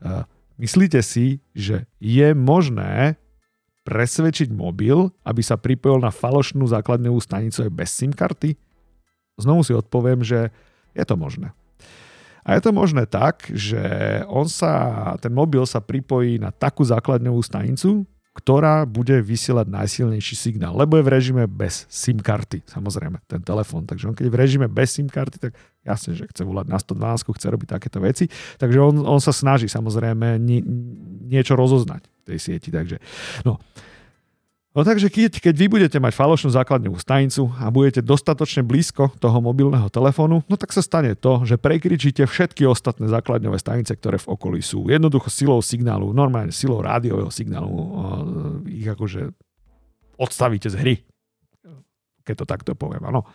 Uh, 0.00 0.24
myslíte 0.56 1.04
si, 1.04 1.44
že 1.52 1.84
je 2.00 2.32
možné 2.32 3.20
presvedčiť 3.84 4.48
mobil, 4.48 5.12
aby 5.28 5.44
sa 5.44 5.60
pripojil 5.60 6.00
na 6.00 6.08
falošnú 6.08 6.64
základňovú 6.72 7.20
stanicu 7.20 7.68
aj 7.68 7.70
bez 7.76 7.92
SIM 7.92 8.16
karty? 8.16 8.56
Znovu 9.36 9.60
si 9.60 9.76
odpoviem, 9.76 10.24
že 10.24 10.48
je 10.96 11.04
to 11.04 11.20
možné. 11.20 11.52
A 12.42 12.58
je 12.58 12.60
to 12.62 12.74
možné 12.74 13.06
tak, 13.06 13.46
že 13.54 13.82
on 14.26 14.50
sa, 14.50 15.14
ten 15.22 15.30
mobil 15.30 15.62
sa 15.62 15.78
pripojí 15.78 16.42
na 16.42 16.50
takú 16.50 16.82
základňovú 16.82 17.38
stanicu, 17.38 18.02
ktorá 18.32 18.88
bude 18.88 19.20
vysielať 19.20 19.68
najsilnejší 19.68 20.34
signál, 20.34 20.72
lebo 20.72 20.96
je 20.96 21.04
v 21.04 21.12
režime 21.12 21.44
bez 21.44 21.84
SIM 21.92 22.16
karty, 22.16 22.64
samozrejme, 22.64 23.20
ten 23.28 23.44
telefón. 23.44 23.84
Takže 23.84 24.08
on 24.08 24.16
keď 24.16 24.24
je 24.24 24.32
v 24.32 24.40
režime 24.40 24.66
bez 24.72 24.96
SIM 24.96 25.04
karty, 25.04 25.36
tak 25.36 25.52
jasne, 25.84 26.16
že 26.16 26.24
chce 26.32 26.40
volať 26.40 26.66
na 26.72 26.80
112, 26.80 27.28
chce 27.28 27.46
robiť 27.52 27.68
takéto 27.76 28.00
veci. 28.00 28.32
Takže 28.56 28.78
on, 28.80 29.04
on 29.04 29.20
sa 29.20 29.36
snaží 29.36 29.68
samozrejme 29.68 30.40
nie, 30.40 30.64
niečo 31.28 31.60
rozoznať 31.60 32.08
v 32.08 32.22
tej 32.32 32.38
sieti. 32.40 32.72
Takže, 32.72 32.96
no, 33.44 33.60
No 34.72 34.88
takže 34.88 35.12
keď, 35.12 35.36
keď 35.36 35.52
vy 35.52 35.66
budete 35.68 36.00
mať 36.00 36.16
falošnú 36.16 36.48
základňovú 36.48 36.96
stanicu 36.96 37.52
a 37.60 37.68
budete 37.68 38.00
dostatočne 38.00 38.64
blízko 38.64 39.12
toho 39.20 39.38
mobilného 39.44 39.92
telefónu, 39.92 40.40
no 40.48 40.54
tak 40.56 40.72
sa 40.72 40.80
stane 40.80 41.12
to, 41.12 41.44
že 41.44 41.60
prekričíte 41.60 42.24
všetky 42.24 42.64
ostatné 42.64 43.04
základňové 43.12 43.60
stanice, 43.60 43.92
ktoré 43.92 44.16
v 44.16 44.32
okolí 44.32 44.64
sú. 44.64 44.88
Jednoducho 44.88 45.28
silou 45.28 45.60
signálu, 45.60 46.16
normálne 46.16 46.56
silou 46.56 46.80
rádiového 46.80 47.28
signálu 47.28 47.76
ich 48.64 48.88
akože 48.88 49.36
odstavíte 50.16 50.72
z 50.72 50.76
hry. 50.80 50.94
Keď 52.24 52.34
to 52.40 52.46
takto 52.48 52.72
poviem, 52.72 53.04
áno. 53.04 53.28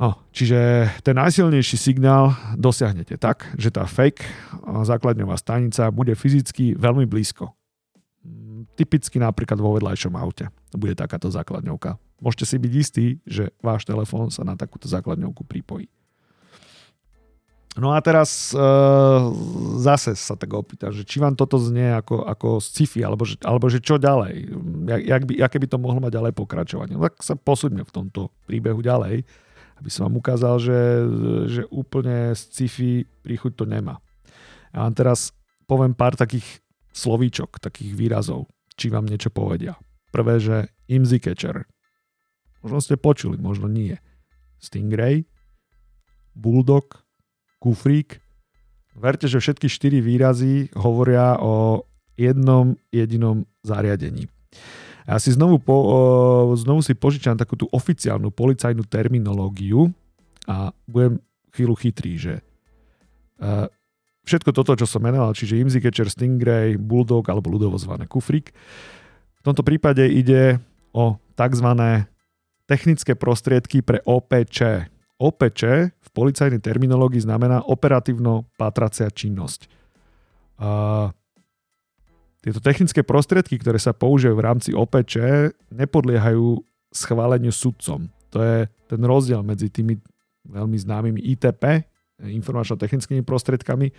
No, 0.00 0.16
čiže 0.32 0.88
ten 1.04 1.12
najsilnejší 1.20 1.76
signál 1.76 2.32
dosiahnete 2.56 3.20
tak, 3.20 3.44
že 3.60 3.68
tá 3.68 3.84
fake 3.84 4.24
základňová 4.64 5.36
stanica 5.36 5.92
bude 5.92 6.16
fyzicky 6.16 6.80
veľmi 6.80 7.04
blízko 7.04 7.59
typicky 8.80 9.20
napríklad 9.20 9.60
vo 9.60 9.76
vedľajšom 9.76 10.16
aute. 10.16 10.48
Bude 10.72 10.96
takáto 10.96 11.28
základňovka. 11.28 12.00
Môžete 12.24 12.48
si 12.48 12.56
byť 12.56 12.72
istí, 12.72 13.06
že 13.28 13.52
váš 13.60 13.84
telefón 13.84 14.32
sa 14.32 14.40
na 14.40 14.56
takúto 14.56 14.88
základňovku 14.88 15.44
pripojí. 15.44 15.92
No 17.78 17.94
a 17.94 18.02
teraz 18.02 18.50
e, 18.50 18.58
zase 19.78 20.18
sa 20.18 20.34
tak 20.34 20.50
opýtam, 20.50 20.90
že 20.90 21.06
či 21.06 21.22
vám 21.22 21.38
toto 21.38 21.54
znie 21.54 21.94
ako, 21.94 22.26
ako 22.26 22.48
sci-fi, 22.58 23.06
alebo 23.06 23.22
že, 23.22 23.38
alebo 23.46 23.70
že 23.70 23.78
čo 23.78 23.94
ďalej, 23.94 24.50
jak, 24.90 25.00
jak 25.06 25.22
by, 25.22 25.32
aké 25.38 25.56
by 25.62 25.68
to 25.70 25.78
mohlo 25.78 26.02
mať 26.02 26.12
ďalej 26.18 26.32
pokračovanie. 26.34 26.98
No 26.98 27.06
tak 27.06 27.22
sa 27.22 27.38
posúďme 27.38 27.86
v 27.86 27.94
tomto 27.94 28.34
príbehu 28.50 28.82
ďalej, 28.82 29.22
aby 29.78 29.88
som 29.88 30.10
vám 30.10 30.18
ukázal, 30.18 30.58
že, 30.58 30.80
že 31.46 31.62
úplne 31.70 32.34
sci-fi 32.34 33.06
príchuť 33.22 33.62
to 33.62 33.64
nemá. 33.70 34.02
Ja 34.74 34.82
vám 34.82 34.94
teraz 34.98 35.30
poviem 35.70 35.94
pár 35.94 36.18
takých 36.18 36.58
slovíčok, 36.90 37.62
takých 37.62 37.94
výrazov, 37.94 38.50
či 38.80 38.88
vám 38.88 39.04
niečo 39.04 39.28
povedia. 39.28 39.76
Prvé, 40.08 40.40
že 40.40 40.56
IMSI 40.88 41.20
catcher. 41.20 41.68
Možno 42.64 42.80
ste 42.80 42.96
počuli, 42.96 43.36
možno 43.36 43.68
nie. 43.68 44.00
Stingray, 44.56 45.28
Bulldog, 46.32 47.04
Kufrík. 47.60 48.24
Verte, 48.96 49.28
že 49.28 49.44
všetky 49.44 49.68
štyri 49.68 50.00
výrazy 50.00 50.72
hovoria 50.72 51.36
o 51.36 51.84
jednom 52.16 52.76
jedinom 52.92 53.44
zariadení. 53.60 54.28
Ja 55.08 55.16
si 55.16 55.32
znovu, 55.32 55.60
po, 55.60 55.76
znovu 56.56 56.84
si 56.84 56.92
požičam 56.92 57.36
takú 57.36 57.56
tú 57.56 57.66
oficiálnu 57.72 58.28
policajnú 58.32 58.84
terminológiu 58.84 59.92
a 60.44 60.72
budem 60.84 61.20
chvíľu 61.50 61.74
chytrý, 61.80 62.12
že 62.20 62.34
e, 62.38 62.42
všetko 64.30 64.54
toto, 64.54 64.78
čo 64.78 64.86
som 64.86 65.02
menoval, 65.02 65.34
čiže 65.34 65.58
Catcher, 65.82 66.06
Stingray, 66.06 66.78
Bulldog 66.78 67.26
alebo 67.26 67.50
ľudovo 67.50 67.74
zvané 67.74 68.06
kufrík. 68.06 68.54
V 69.40 69.42
tomto 69.42 69.66
prípade 69.66 70.06
ide 70.06 70.62
o 70.94 71.18
tzv. 71.34 71.68
technické 72.70 73.18
prostriedky 73.18 73.82
pre 73.82 73.98
OPČ. 74.06 74.86
OPČ 75.18 75.60
v 75.90 76.08
policajnej 76.14 76.62
terminológii 76.62 77.26
znamená 77.26 77.66
operatívno 77.66 78.46
patracia 78.54 79.10
činnosť. 79.10 79.66
A 80.60 80.70
tieto 82.40 82.60
technické 82.62 83.04
prostriedky, 83.04 83.60
ktoré 83.60 83.76
sa 83.76 83.92
použijú 83.92 84.32
v 84.32 84.44
rámci 84.44 84.70
OPČ, 84.72 85.14
nepodliehajú 85.74 86.62
schváleniu 86.88 87.52
sudcom. 87.52 88.08
To 88.32 88.38
je 88.40 88.64
ten 88.88 89.00
rozdiel 89.02 89.44
medzi 89.44 89.68
tými 89.68 90.00
veľmi 90.48 90.76
známymi 90.80 91.20
ITP, 91.36 91.84
informačno-technickými 92.20 93.24
prostriedkami, 93.24 93.92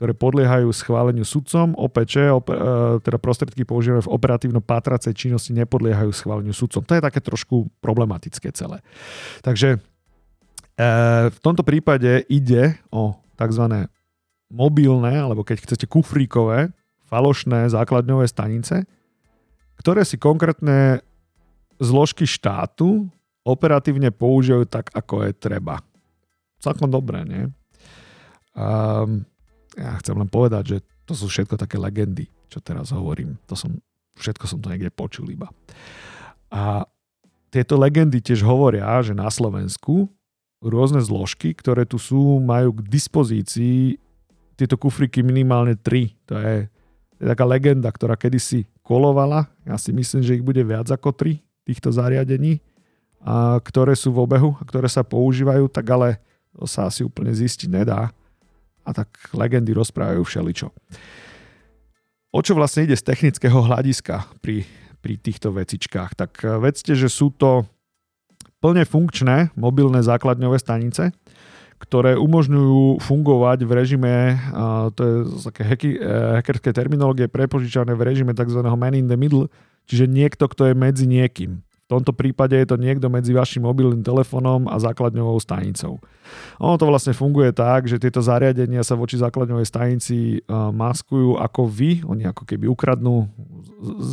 ktoré 0.00 0.16
podliehajú 0.16 0.72
schváleniu 0.72 1.28
sudcom. 1.28 1.76
OPČ, 1.76 2.32
op, 2.32 2.48
e, 2.48 2.56
teda 3.04 3.20
prostriedky 3.20 3.68
používané 3.68 4.00
v 4.00 4.08
operatívno-pátracej 4.16 5.12
činnosti, 5.12 5.52
nepodliehajú 5.52 6.08
schváleniu 6.16 6.56
sudcom. 6.56 6.80
To 6.88 6.96
je 6.96 7.04
také 7.04 7.20
trošku 7.20 7.68
problematické 7.84 8.48
celé. 8.56 8.80
Takže 9.44 9.76
e, 9.76 9.78
v 11.28 11.38
tomto 11.44 11.60
prípade 11.68 12.24
ide 12.32 12.80
o 12.88 13.12
tzv. 13.36 13.92
mobilné, 14.48 15.20
alebo 15.20 15.44
keď 15.44 15.68
chcete 15.68 15.84
kufríkové, 15.84 16.72
falošné 17.12 17.68
základňové 17.68 18.24
stanice, 18.24 18.88
ktoré 19.84 20.08
si 20.08 20.16
konkrétne 20.16 21.04
zložky 21.76 22.24
štátu 22.24 23.04
operatívne 23.44 24.08
použijú 24.08 24.64
tak, 24.64 24.88
ako 24.96 25.28
je 25.28 25.36
treba. 25.36 25.84
Celkom 26.56 26.88
dobré, 26.88 27.20
nie? 27.28 27.52
Um, 28.56 29.28
ja 29.78 29.98
chcem 30.02 30.16
len 30.18 30.26
povedať, 30.26 30.64
že 30.66 30.78
to 31.06 31.14
sú 31.14 31.26
všetko 31.30 31.58
také 31.58 31.78
legendy, 31.78 32.30
čo 32.46 32.62
teraz 32.62 32.94
hovorím. 32.94 33.38
To 33.50 33.54
som, 33.54 33.78
všetko 34.18 34.44
som 34.46 34.58
to 34.62 34.70
niekde 34.70 34.90
počul 34.94 35.26
iba. 35.30 35.50
A 36.50 36.86
tieto 37.50 37.74
legendy 37.74 38.22
tiež 38.22 38.46
hovoria, 38.46 38.86
že 39.02 39.14
na 39.14 39.26
Slovensku 39.26 40.10
rôzne 40.62 41.02
zložky, 41.02 41.50
ktoré 41.54 41.82
tu 41.82 41.98
sú, 41.98 42.38
majú 42.38 42.78
k 42.78 42.86
dispozícii 42.86 43.98
tieto 44.54 44.76
kufriky 44.76 45.24
minimálne 45.24 45.74
tri. 45.74 46.14
To 46.30 46.36
je, 46.36 46.68
je 47.18 47.24
taká 47.24 47.48
legenda, 47.48 47.88
ktorá 47.90 48.14
kedysi 48.14 48.68
kolovala. 48.84 49.48
Ja 49.64 49.80
si 49.80 49.90
myslím, 49.90 50.22
že 50.22 50.36
ich 50.36 50.44
bude 50.44 50.60
viac 50.62 50.86
ako 50.92 51.16
tri 51.16 51.42
týchto 51.64 51.90
zariadení, 51.90 52.62
a 53.20 53.60
ktoré 53.60 53.92
sú 53.92 54.16
v 54.16 54.24
obehu 54.24 54.56
a 54.56 54.64
ktoré 54.64 54.88
sa 54.88 55.04
používajú, 55.04 55.68
tak 55.68 55.84
ale 55.92 56.08
to 56.56 56.64
sa 56.64 56.88
asi 56.88 57.04
úplne 57.04 57.28
zistiť 57.32 57.68
nedá 57.68 58.08
a 58.84 58.90
tak 58.96 59.08
legendy 59.36 59.72
rozprávajú 59.76 60.22
všeličo. 60.24 60.68
O 62.30 62.40
čo 62.46 62.54
vlastne 62.54 62.86
ide 62.86 62.94
z 62.94 63.02
technického 63.02 63.58
hľadiska 63.58 64.38
pri, 64.38 64.62
pri 65.02 65.14
týchto 65.18 65.50
vecičkách? 65.50 66.14
Tak 66.14 66.32
eh, 66.46 66.58
vedzte, 66.62 66.94
že 66.94 67.10
sú 67.10 67.34
to 67.34 67.66
plne 68.60 68.84
funkčné 68.84 69.56
mobilné 69.56 70.04
základňové 70.04 70.60
stanice, 70.60 71.16
ktoré 71.80 72.20
umožňujú 72.20 73.00
fungovať 73.00 73.64
v 73.64 73.70
režime, 73.72 74.36
to 74.92 75.00
je 75.00 75.14
také 75.48 75.62
hacky, 75.64 75.90
eh, 76.68 76.76
terminológie 76.76 77.24
prepožičané 77.24 77.96
v 77.96 78.04
režime 78.04 78.36
tzv. 78.36 78.60
man 78.76 78.92
in 78.92 79.08
the 79.08 79.16
middle, 79.16 79.48
čiže 79.88 80.04
niekto, 80.04 80.44
kto 80.44 80.70
je 80.70 80.74
medzi 80.76 81.08
niekým. 81.08 81.64
V 81.90 81.98
tomto 81.98 82.14
prípade 82.14 82.54
je 82.54 82.70
to 82.70 82.78
niekto 82.78 83.10
medzi 83.10 83.34
vašim 83.34 83.66
mobilným 83.66 84.06
telefónom 84.06 84.70
a 84.70 84.78
základňovou 84.78 85.42
stanicou. 85.42 85.98
Ono 86.62 86.78
to 86.78 86.86
vlastne 86.86 87.10
funguje 87.10 87.50
tak, 87.50 87.90
že 87.90 87.98
tieto 87.98 88.22
zariadenia 88.22 88.86
sa 88.86 88.94
voči 88.94 89.18
základňovej 89.18 89.66
stanici 89.66 90.38
maskujú 90.54 91.34
ako 91.34 91.66
vy, 91.66 92.06
oni 92.06 92.30
ako 92.30 92.46
keby 92.46 92.70
ukradnú, 92.70 93.26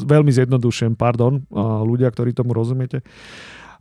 veľmi 0.10 0.34
zjednodušujem, 0.34 0.98
pardon, 0.98 1.46
ľudia, 1.86 2.10
ktorí 2.10 2.34
tomu 2.34 2.58
rozumiete, 2.58 3.06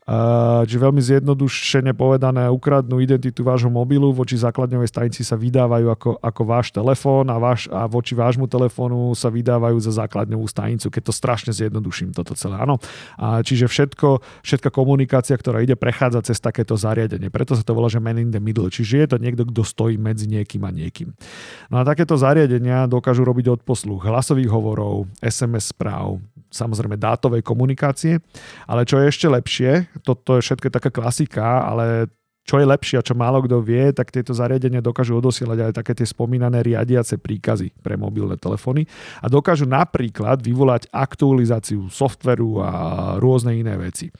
Čiže 0.07 0.79
veľmi 0.79 1.03
zjednodušene 1.03 1.91
povedané, 1.91 2.47
ukradnú 2.47 3.03
identitu 3.03 3.43
vášho 3.43 3.67
mobilu, 3.67 4.15
voči 4.15 4.39
základňovej 4.39 4.87
stanici 4.87 5.27
sa 5.27 5.35
vydávajú 5.35 5.87
ako, 5.91 6.11
ako 6.23 6.43
váš 6.47 6.71
telefón 6.71 7.27
a, 7.27 7.43
váš, 7.43 7.67
a 7.75 7.91
voči 7.91 8.15
vášmu 8.15 8.47
telefónu 8.47 9.19
sa 9.19 9.35
vydávajú 9.35 9.75
za 9.83 10.07
základňovú 10.07 10.47
stanicu, 10.47 10.95
keď 10.95 11.11
to 11.11 11.13
strašne 11.13 11.51
zjednoduším 11.51 12.15
toto 12.15 12.39
celé. 12.39 12.55
Áno. 12.55 12.79
A 13.19 13.43
čiže 13.43 13.67
všetko, 13.67 14.23
všetká 14.47 14.71
komunikácia, 14.71 15.35
ktorá 15.35 15.59
ide, 15.59 15.75
prechádza 15.75 16.23
cez 16.23 16.39
takéto 16.39 16.79
zariadenie. 16.79 17.27
Preto 17.27 17.59
sa 17.59 17.67
to 17.67 17.75
volá, 17.75 17.91
že 17.91 17.99
man 17.99 18.23
in 18.23 18.31
the 18.31 18.39
middle. 18.39 18.71
Čiže 18.71 18.95
je 19.03 19.09
to 19.11 19.17
niekto, 19.19 19.43
kto 19.43 19.67
stojí 19.67 19.99
medzi 19.99 20.31
niekým 20.31 20.63
a 20.63 20.71
niekým. 20.71 21.19
No 21.67 21.83
a 21.83 21.87
takéto 21.87 22.15
zariadenia 22.15 22.87
dokážu 22.87 23.27
robiť 23.27 23.59
odposluch 23.59 24.07
hlasových 24.07 24.55
hovorov, 24.55 25.11
SMS 25.19 25.75
správ, 25.75 26.23
samozrejme 26.55 26.95
dátovej 26.95 27.43
komunikácie, 27.43 28.23
ale 28.71 28.87
čo 28.87 29.03
je 29.03 29.11
ešte 29.11 29.27
lepšie, 29.27 29.96
toto 30.03 30.37
je 30.37 30.45
všetko 30.45 30.69
taká 30.73 30.91
klasika, 30.91 31.65
ale 31.65 32.11
čo 32.47 32.63
je 32.63 32.67
lepšie 32.71 33.03
a 33.03 33.07
čo 33.07 33.19
málo 33.19 33.43
kto 33.43 33.59
vie, 33.59 33.91
tak 33.91 34.15
tieto 34.15 34.31
zariadenia 34.31 34.79
dokážu 34.79 35.19
odosielať 35.19 35.59
aj 35.67 35.73
také 35.83 35.99
tie 35.99 36.07
spomínané 36.07 36.63
riadiace 36.63 37.19
príkazy 37.19 37.75
pre 37.83 37.99
mobilné 37.99 38.39
telefóny 38.39 38.87
a 39.19 39.27
dokážu 39.27 39.67
napríklad 39.67 40.39
vyvolať 40.39 40.87
aktualizáciu 40.95 41.91
softveru 41.91 42.63
a 42.63 42.71
rôzne 43.19 43.59
iné 43.59 43.75
veci. 43.75 44.15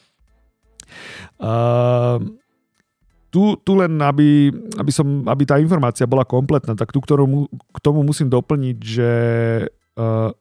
Uh, 1.39 2.19
tu, 3.31 3.55
tu 3.63 3.73
len, 3.79 3.95
aby, 4.03 4.51
aby, 4.75 4.91
som, 4.91 5.23
aby 5.31 5.47
tá 5.47 5.63
informácia 5.63 6.09
bola 6.11 6.27
kompletná, 6.27 6.75
tak 6.75 6.91
tu 6.91 6.99
ktorú, 6.99 7.47
k 7.47 7.79
tomu 7.79 8.03
musím 8.03 8.27
doplniť, 8.27 8.77
že 8.83 9.11
uh, 10.03 10.35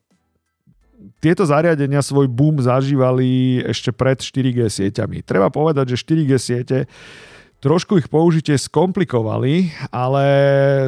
tieto 1.19 1.43
zariadenia 1.45 2.01
svoj 2.01 2.29
boom 2.29 2.61
zažívali 2.61 3.61
ešte 3.65 3.93
pred 3.93 4.19
4G 4.19 4.69
sieťami. 4.69 5.25
Treba 5.25 5.49
povedať, 5.49 5.95
že 5.95 6.01
4G 6.05 6.31
siete 6.37 6.77
trošku 7.63 7.97
ich 7.97 8.07
použitie 8.11 8.57
skomplikovali, 8.59 9.73
ale 9.89 10.25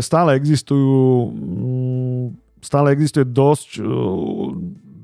stále 0.05 0.37
existujú 0.37 1.33
mm, 1.33 2.25
stále 2.61 2.93
existuje 2.93 3.25
dosť 3.25 3.81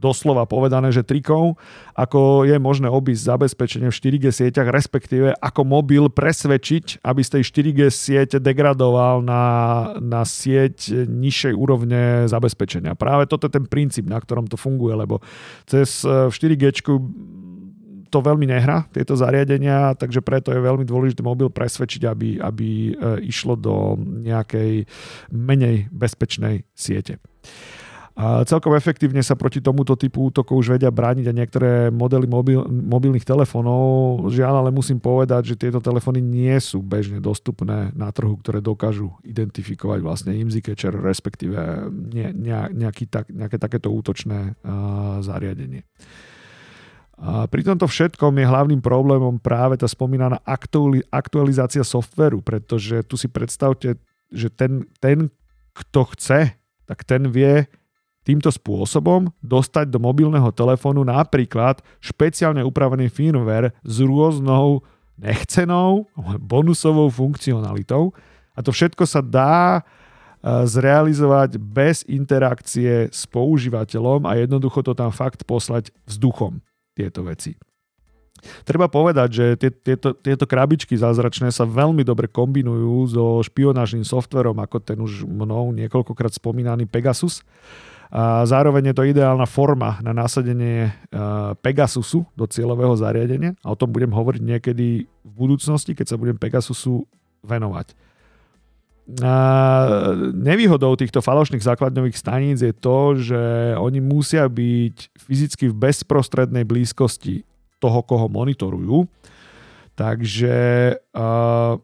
doslova 0.04 0.44
povedané, 0.44 0.92
že 0.92 1.08
trikov, 1.08 1.56
ako 1.96 2.44
je 2.44 2.60
možné 2.60 2.92
obísť 2.92 3.32
zabezpečenie 3.32 3.88
v 3.88 3.96
4G 3.96 4.26
sieťach, 4.36 4.68
respektíve 4.68 5.32
ako 5.40 5.64
mobil 5.64 6.12
presvedčiť, 6.12 7.00
aby 7.00 7.22
z 7.24 7.40
tej 7.40 7.44
4G 7.48 7.80
siete 7.88 8.38
degradoval 8.44 9.24
na, 9.24 9.44
na 10.04 10.28
sieť 10.28 11.08
nižšej 11.08 11.54
úrovne 11.56 12.28
zabezpečenia. 12.28 13.00
Práve 13.00 13.32
toto 13.32 13.48
je 13.48 13.56
ten 13.56 13.64
princíp, 13.64 14.12
na 14.12 14.20
ktorom 14.20 14.52
to 14.52 14.60
funguje, 14.60 14.92
lebo 15.00 15.24
cez 15.64 16.04
4G 16.04 16.64
e, 16.68 16.74
to 18.14 18.22
veľmi 18.22 18.46
nehrá, 18.46 18.86
tieto 18.94 19.18
zariadenia, 19.18 19.98
takže 19.98 20.22
preto 20.22 20.54
je 20.54 20.62
veľmi 20.62 20.86
dôležité 20.86 21.26
mobil 21.26 21.50
presvedčiť, 21.50 22.06
aby, 22.06 22.30
aby 22.38 22.70
e, 22.70 22.92
išlo 23.26 23.58
do 23.58 23.98
nejakej 23.98 24.86
menej 25.34 25.90
bezpečnej 25.90 26.68
siete. 26.78 27.18
A 28.14 28.46
celkom 28.46 28.78
efektívne 28.78 29.26
sa 29.26 29.34
proti 29.34 29.58
tomuto 29.58 29.98
typu 29.98 30.30
útokov 30.30 30.62
už 30.62 30.78
vedia 30.78 30.94
brániť 30.94 31.34
aj 31.34 31.36
niektoré 31.36 31.72
modely 31.90 32.30
mobil, 32.30 32.62
mobilných 32.70 33.26
telefónov. 33.26 34.30
Žiaľ, 34.30 34.54
ale 34.62 34.70
musím 34.70 35.02
povedať, 35.02 35.54
že 35.54 35.60
tieto 35.66 35.82
telefóny 35.82 36.22
nie 36.22 36.54
sú 36.62 36.86
bežne 36.86 37.18
dostupné 37.18 37.90
na 37.98 38.14
trhu, 38.14 38.38
ktoré 38.38 38.62
dokážu 38.62 39.18
identifikovať 39.26 40.00
vlastne 40.06 40.32
IMSI 40.38 40.62
catcher, 40.62 40.94
respektíve 40.94 41.90
ne, 41.90 42.30
ne, 42.38 42.54
nejaký 42.86 43.10
tak, 43.10 43.34
nejaké 43.34 43.58
takéto 43.58 43.90
útočné 43.90 44.54
uh, 44.62 45.18
zariadenie. 45.26 45.82
A 47.18 47.50
pri 47.50 47.66
tomto 47.66 47.90
všetkom 47.90 48.38
je 48.38 48.46
hlavným 48.46 48.82
problémom 48.82 49.42
práve 49.42 49.82
tá 49.82 49.90
spomínaná 49.90 50.38
aktualizácia 51.10 51.82
softveru, 51.82 52.46
pretože 52.46 53.02
tu 53.10 53.18
si 53.18 53.26
predstavte, 53.26 53.98
že 54.30 54.54
ten, 54.54 54.86
ten 55.02 55.34
kto 55.74 56.14
chce, 56.14 56.54
tak 56.86 57.02
ten 57.10 57.26
vie 57.26 57.66
týmto 58.24 58.50
spôsobom 58.50 59.30
dostať 59.44 59.92
do 59.92 60.00
mobilného 60.00 60.50
telefónu 60.56 61.04
napríklad 61.04 61.84
špeciálne 62.00 62.64
upravený 62.64 63.12
firmware 63.12 63.76
s 63.84 64.00
rôznou 64.00 64.82
nechcenou 65.20 66.10
bonusovou 66.42 67.12
funkcionalitou. 67.12 68.16
A 68.56 68.60
to 68.66 68.74
všetko 68.74 69.04
sa 69.06 69.22
dá 69.22 69.80
e, 69.80 69.82
zrealizovať 70.66 71.62
bez 71.62 72.02
interakcie 72.10 73.12
s 73.12 73.28
používateľom 73.30 74.26
a 74.26 74.40
jednoducho 74.40 74.82
to 74.82 74.98
tam 74.98 75.14
fakt 75.14 75.46
poslať 75.46 75.94
vzduchom 76.10 76.64
tieto 76.98 77.26
veci. 77.26 77.58
Treba 78.68 78.92
povedať, 78.92 79.30
že 79.32 79.46
tie, 79.56 79.72
tieto, 79.72 80.12
tieto 80.20 80.44
krabičky 80.44 81.00
zázračné 81.00 81.48
sa 81.54 81.64
veľmi 81.64 82.04
dobre 82.04 82.28
kombinujú 82.28 82.96
so 83.08 83.26
špionážnym 83.40 84.04
softverom, 84.04 84.60
ako 84.60 84.78
ten 84.84 85.00
už 85.00 85.24
mnou 85.24 85.72
niekoľkokrát 85.72 86.36
spomínaný 86.36 86.90
Pegasus. 86.90 87.40
Zároveň 88.46 88.94
je 88.94 88.96
to 88.96 89.10
ideálna 89.10 89.50
forma 89.50 89.98
na 90.06 90.14
nasadenie 90.14 90.86
e, 90.86 90.92
Pegasusu 91.66 92.22
do 92.38 92.46
cieľového 92.46 92.94
zariadenia 92.94 93.58
a 93.66 93.74
o 93.74 93.80
tom 93.80 93.90
budem 93.90 94.14
hovoriť 94.14 94.38
niekedy 94.38 95.10
v 95.10 95.32
budúcnosti, 95.34 95.98
keď 95.98 96.14
sa 96.14 96.20
budem 96.22 96.38
Pegasusu 96.38 97.10
venovať. 97.42 97.98
A 99.20 99.36
nevýhodou 100.32 100.94
týchto 100.94 101.26
falošných 101.26 101.66
základňových 101.66 102.16
staníc 102.16 102.62
je 102.62 102.72
to, 102.72 103.18
že 103.18 103.42
oni 103.82 104.00
musia 104.00 104.46
byť 104.46 104.96
fyzicky 105.18 105.74
v 105.74 105.76
bezprostrednej 105.76 106.64
blízkosti 106.64 107.44
toho, 107.84 108.00
koho 108.06 108.32
monitorujú. 108.32 109.10
Takže 110.00 110.56
uh, 111.12 111.76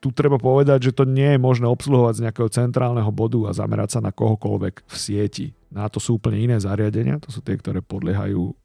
tu 0.00 0.08
treba 0.16 0.40
povedať, 0.40 0.90
že 0.90 0.96
to 0.96 1.04
nie 1.04 1.36
je 1.36 1.40
možné 1.40 1.68
obsluhovať 1.68 2.14
z 2.16 2.22
nejakého 2.24 2.48
centrálneho 2.48 3.12
bodu 3.12 3.52
a 3.52 3.56
zamerať 3.56 3.96
sa 3.96 4.00
na 4.00 4.10
kohokoľvek 4.16 4.88
v 4.88 4.94
sieti. 4.96 5.46
Na 5.68 5.86
to 5.92 6.00
sú 6.00 6.16
úplne 6.16 6.40
iné 6.40 6.56
zariadenia, 6.56 7.20
to 7.20 7.28
sú 7.28 7.44
tie, 7.44 7.60
ktoré 7.60 7.84
podliehajú, 7.84 8.56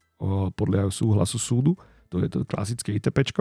podliehajú 0.55 0.91
súhlasu 0.95 1.35
súdu, 1.35 1.75
to 2.07 2.23
je 2.23 2.31
to 2.31 2.47
klasické 2.47 2.95
ITP. 2.95 3.35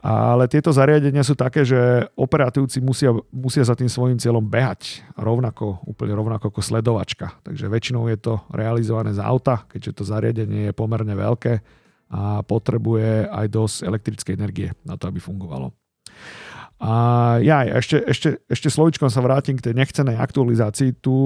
Ale 0.00 0.48
tieto 0.48 0.72
zariadenia 0.72 1.20
sú 1.20 1.36
také, 1.36 1.68
že 1.68 2.08
operatívci 2.16 2.80
musia, 2.80 3.12
musia 3.28 3.64
za 3.64 3.76
tým 3.76 3.92
svojim 3.92 4.16
cieľom 4.16 4.44
behať 4.44 5.04
rovnako, 5.20 5.84
úplne 5.84 6.16
rovnako 6.16 6.48
ako 6.48 6.60
sledovačka. 6.64 7.36
Takže 7.44 7.68
väčšinou 7.68 8.08
je 8.08 8.18
to 8.20 8.40
realizované 8.52 9.12
z 9.12 9.20
auta, 9.20 9.68
keďže 9.68 10.00
to 10.00 10.02
zariadenie 10.08 10.70
je 10.70 10.76
pomerne 10.76 11.12
veľké 11.12 11.60
a 12.06 12.40
potrebuje 12.46 13.26
aj 13.26 13.46
dosť 13.50 13.76
elektrickej 13.82 14.34
energie 14.38 14.68
na 14.86 14.94
to, 14.94 15.10
aby 15.10 15.18
fungovalo. 15.18 15.74
A 16.76 16.92
ja 17.40 17.64
ešte, 17.80 18.04
ešte, 18.04 18.28
ešte 18.52 18.68
slovičkom 18.68 19.08
sa 19.08 19.24
vrátim 19.24 19.56
k 19.56 19.64
tej 19.64 19.74
nechcenej 19.80 20.20
aktualizácii. 20.20 21.00
Tu 21.00 21.16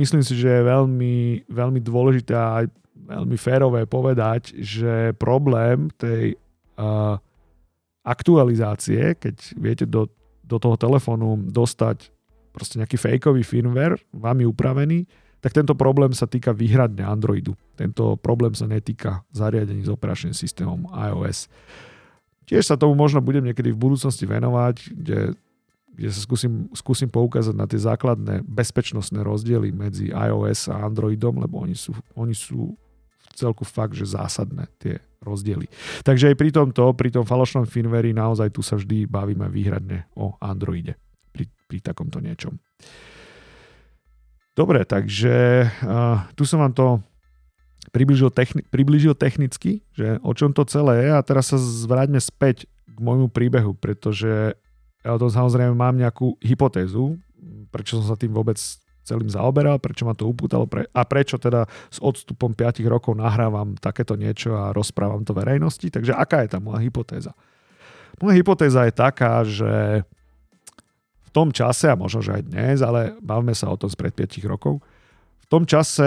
myslím 0.00 0.24
si, 0.24 0.32
že 0.40 0.48
je 0.48 0.62
veľmi, 0.64 1.44
veľmi 1.52 1.80
dôležité 1.84 2.32
a 2.32 2.64
aj 2.64 2.66
veľmi 2.96 3.36
férové 3.36 3.84
povedať, 3.84 4.56
že 4.56 5.12
problém 5.20 5.92
tej 6.00 6.40
uh, 6.80 7.20
aktualizácie, 8.08 9.20
keď 9.20 9.36
viete 9.60 9.84
do, 9.84 10.08
do 10.40 10.56
toho 10.56 10.80
telefónu 10.80 11.44
dostať 11.44 12.08
proste 12.56 12.80
nejaký 12.80 12.96
fejkový 12.96 13.44
firmware, 13.44 14.00
vami 14.16 14.48
upravený, 14.48 15.04
tak 15.44 15.52
tento 15.52 15.76
problém 15.76 16.16
sa 16.16 16.24
týka 16.24 16.56
výhradne 16.56 17.04
Androidu. 17.04 17.52
Tento 17.76 18.16
problém 18.16 18.56
sa 18.56 18.64
netýka 18.64 19.22
zariadení 19.30 19.84
s 19.84 19.92
operačným 19.92 20.32
systémom 20.32 20.88
iOS. 20.88 21.52
Tiež 22.46 22.62
sa 22.62 22.78
tomu 22.78 22.94
možno 22.94 23.18
budem 23.18 23.42
niekedy 23.42 23.74
v 23.74 23.78
budúcnosti 23.78 24.22
venovať, 24.22 24.94
kde, 24.94 25.34
kde 25.98 26.08
sa 26.14 26.20
skúsim, 26.22 26.70
skúsim 26.72 27.10
poukázať 27.10 27.54
na 27.58 27.66
tie 27.66 27.82
základné 27.82 28.46
bezpečnostné 28.46 29.26
rozdiely 29.26 29.74
medzi 29.74 30.14
iOS 30.14 30.70
a 30.70 30.86
Androidom, 30.86 31.42
lebo 31.42 31.58
oni 31.58 31.74
sú, 31.74 31.90
oni 32.14 32.32
sú 32.32 32.78
v 32.78 33.26
celku 33.34 33.66
fakt, 33.66 33.98
že 33.98 34.06
zásadné 34.06 34.70
tie 34.78 35.02
rozdiely. 35.26 35.66
Takže 36.06 36.30
aj 36.30 36.36
pri 36.38 36.50
tomto, 36.54 36.94
pri 36.94 37.10
tom 37.10 37.26
falošnom 37.26 37.66
firmware 37.66 38.14
naozaj 38.14 38.54
tu 38.54 38.62
sa 38.62 38.78
vždy 38.78 39.10
bavíme 39.10 39.50
výhradne 39.50 40.06
o 40.14 40.38
Androide. 40.38 40.94
pri, 41.34 41.50
pri 41.66 41.82
takomto 41.82 42.22
niečom. 42.22 42.56
Dobre, 44.56 44.88
takže 44.88 45.68
uh, 45.68 46.32
tu 46.32 46.48
som 46.48 46.64
vám 46.64 46.72
to 46.72 46.86
približil, 47.90 48.30
techni- 48.32 48.64
približil 48.66 49.14
technicky, 49.14 49.82
že 49.94 50.18
o 50.22 50.32
čom 50.32 50.54
to 50.54 50.66
celé 50.66 51.06
je 51.06 51.10
a 51.14 51.20
teraz 51.22 51.50
sa 51.52 51.58
zvráťme 51.58 52.18
späť 52.18 52.66
k 52.66 52.98
môjmu 52.98 53.28
príbehu, 53.28 53.76
pretože 53.76 54.56
ja 55.04 55.10
o 55.14 55.20
tom 55.20 55.30
samozrejme 55.30 55.74
mám 55.76 55.94
nejakú 55.94 56.38
hypotézu, 56.42 57.18
prečo 57.70 58.00
som 58.00 58.14
sa 58.14 58.16
tým 58.18 58.34
vôbec 58.34 58.58
celým 59.06 59.30
zaoberal, 59.30 59.78
prečo 59.78 60.02
ma 60.02 60.18
to 60.18 60.26
upútalo 60.26 60.66
pre, 60.66 60.90
a 60.90 61.02
prečo 61.06 61.38
teda 61.38 61.70
s 61.94 62.02
odstupom 62.02 62.50
5 62.50 62.82
rokov 62.90 63.14
nahrávam 63.14 63.78
takéto 63.78 64.18
niečo 64.18 64.58
a 64.58 64.74
rozprávam 64.74 65.22
to 65.22 65.30
verejnosti. 65.30 65.86
Takže 65.86 66.10
aká 66.10 66.42
je 66.42 66.50
tá 66.50 66.58
moja 66.58 66.82
hypotéza? 66.82 67.30
Moja 68.18 68.34
hypotéza 68.34 68.82
je 68.82 68.94
taká, 68.96 69.46
že 69.46 70.02
tom 71.36 71.52
čase, 71.52 71.92
a 71.92 72.00
možno, 72.00 72.24
že 72.24 72.40
aj 72.40 72.42
dnes, 72.48 72.80
ale 72.80 73.12
bavme 73.20 73.52
sa 73.52 73.68
o 73.68 73.76
tom 73.76 73.92
spred 73.92 74.16
5 74.16 74.40
rokov, 74.48 74.80
v 75.46 75.54
tom 75.54 75.62
čase 75.62 76.02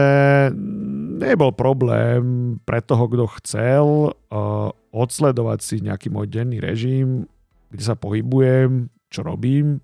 nebol 1.16 1.56
problém 1.56 2.56
pre 2.68 2.84
toho, 2.84 3.08
kto 3.08 3.26
chcel 3.40 3.86
uh, 4.12 4.68
odsledovať 4.92 5.60
si 5.64 5.76
nejaký 5.80 6.12
môj 6.12 6.28
denný 6.28 6.60
režim, 6.60 7.24
kde 7.72 7.84
sa 7.88 7.96
pohybujem, 7.96 8.92
čo 9.08 9.24
robím 9.24 9.80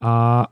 a 0.00 0.48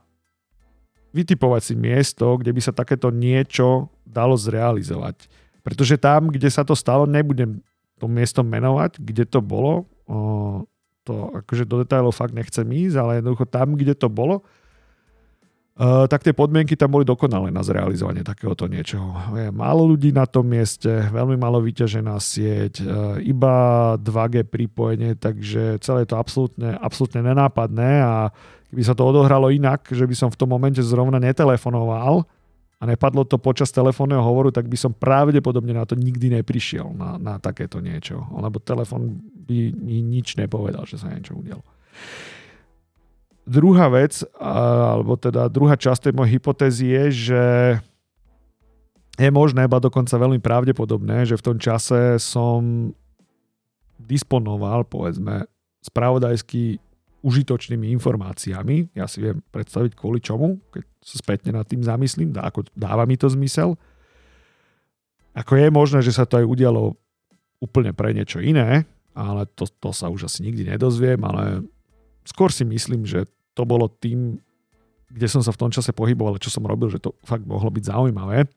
vytipovať 1.17 1.61
si 1.65 1.73
miesto, 1.73 2.37
kde 2.37 2.53
by 2.53 2.61
sa 2.61 2.77
takéto 2.77 3.09
niečo 3.09 3.89
dalo 4.05 4.37
zrealizovať. 4.37 5.25
Pretože 5.65 5.97
tam, 5.97 6.29
kde 6.29 6.53
sa 6.53 6.61
to 6.61 6.77
stalo, 6.77 7.09
nebudem 7.09 7.65
to 7.97 8.05
miesto 8.05 8.45
menovať, 8.45 9.01
kde 9.01 9.25
to 9.25 9.41
bolo. 9.41 9.89
Uh, 10.05 10.61
to 11.09 11.33
akože 11.41 11.65
do 11.65 11.81
detailov 11.81 12.13
fakt 12.13 12.37
nechcem 12.37 12.69
ísť, 12.69 12.95
ale 13.01 13.11
jednoducho 13.17 13.49
tam, 13.49 13.73
kde 13.73 13.97
to 13.97 14.13
bolo, 14.13 14.45
tak 15.79 16.27
tie 16.27 16.35
podmienky 16.35 16.75
tam 16.75 16.91
boli 16.91 17.07
dokonalé 17.07 17.55
na 17.55 17.63
zrealizovanie 17.63 18.19
takéhoto 18.19 18.67
niečoho. 18.67 19.15
Je 19.39 19.47
málo 19.47 19.87
ľudí 19.87 20.11
na 20.11 20.27
tom 20.27 20.51
mieste, 20.51 20.91
veľmi 20.91 21.39
malo 21.39 21.63
vyťažená 21.63 22.19
sieť, 22.19 22.83
uh, 22.83 23.15
iba 23.23 23.95
2G 23.95 24.43
pripojenie, 24.43 25.15
takže 25.15 25.79
celé 25.79 26.03
je 26.03 26.09
to 26.11 26.19
absolútne, 26.19 26.75
absolútne 26.83 27.23
nenápadné 27.23 28.03
a 28.03 28.27
keby 28.67 28.83
sa 28.83 28.91
to 28.91 29.07
odohralo 29.07 29.47
inak, 29.47 29.87
že 29.87 30.03
by 30.03 30.15
som 30.19 30.27
v 30.27 30.39
tom 30.39 30.51
momente 30.51 30.83
zrovna 30.83 31.15
netelefonoval, 31.15 32.27
a 32.79 32.87
nepadlo 32.87 33.27
to 33.27 33.35
počas 33.35 33.75
telefónneho 33.75 34.23
hovoru, 34.23 34.55
tak 34.55 34.71
by 34.71 34.79
som 34.79 34.95
pravdepodobne 34.95 35.75
na 35.75 35.83
to 35.83 35.99
nikdy 35.99 36.31
neprišiel, 36.31 36.95
na, 36.95 37.19
na 37.19 37.35
takéto 37.35 37.83
niečo. 37.83 38.23
Lebo 38.31 38.63
telefon 38.63 39.19
by 39.19 39.75
nič 39.83 40.39
nepovedal, 40.39 40.87
že 40.87 40.95
sa 40.95 41.11
niečo 41.11 41.35
udialo. 41.35 41.59
Druhá 43.49 43.89
vec, 43.89 44.21
alebo 44.37 45.17
teda 45.17 45.49
druhá 45.49 45.73
časť 45.73 46.05
tej 46.05 46.13
mojej 46.13 46.37
hypotézy 46.37 46.85
je, 46.93 47.03
že 47.09 47.43
je 49.17 49.29
možné, 49.33 49.65
ba 49.65 49.81
dokonca 49.81 50.13
veľmi 50.13 50.37
pravdepodobné, 50.37 51.25
že 51.25 51.33
v 51.33 51.45
tom 51.49 51.57
čase 51.57 52.21
som 52.21 52.93
disponoval, 53.97 54.85
povedzme, 54.85 55.49
spravodajský 55.81 56.77
užitočnými 57.25 57.89
informáciami. 57.99 58.93
Ja 58.93 59.09
si 59.09 59.19
viem 59.19 59.41
predstaviť 59.51 59.97
kvôli 59.97 60.21
čomu, 60.21 60.61
keď 60.69 60.83
sa 61.01 61.15
spätne 61.19 61.51
nad 61.57 61.65
tým 61.65 61.81
zamyslím, 61.81 62.29
dá, 62.31 62.47
ako 62.47 62.69
dáva 62.77 63.03
mi 63.09 63.17
to 63.17 63.27
zmysel. 63.27 63.75
Ako 65.33 65.57
je 65.57 65.67
možné, 65.73 65.99
že 66.05 66.15
sa 66.15 66.29
to 66.29 66.37
aj 66.37 66.45
udialo 66.45 66.95
úplne 67.59 67.91
pre 67.97 68.13
niečo 68.15 68.39
iné, 68.39 68.87
ale 69.17 69.49
to, 69.57 69.67
to 69.67 69.89
sa 69.91 70.07
už 70.07 70.31
asi 70.31 70.45
nikdy 70.47 70.63
nedozviem, 70.69 71.19
ale 71.25 71.67
skôr 72.23 72.53
si 72.53 72.63
myslím, 72.63 73.03
že 73.03 73.27
to 73.59 73.67
bolo 73.67 73.91
tým, 73.91 74.39
kde 75.11 75.27
som 75.27 75.43
sa 75.43 75.51
v 75.51 75.59
tom 75.67 75.71
čase 75.75 75.91
pohyboval, 75.91 76.39
čo 76.39 76.47
som 76.47 76.63
robil, 76.63 76.87
že 76.87 77.03
to 77.03 77.11
fakt 77.27 77.43
mohlo 77.43 77.67
byť 77.67 77.83
zaujímavé. 77.91 78.47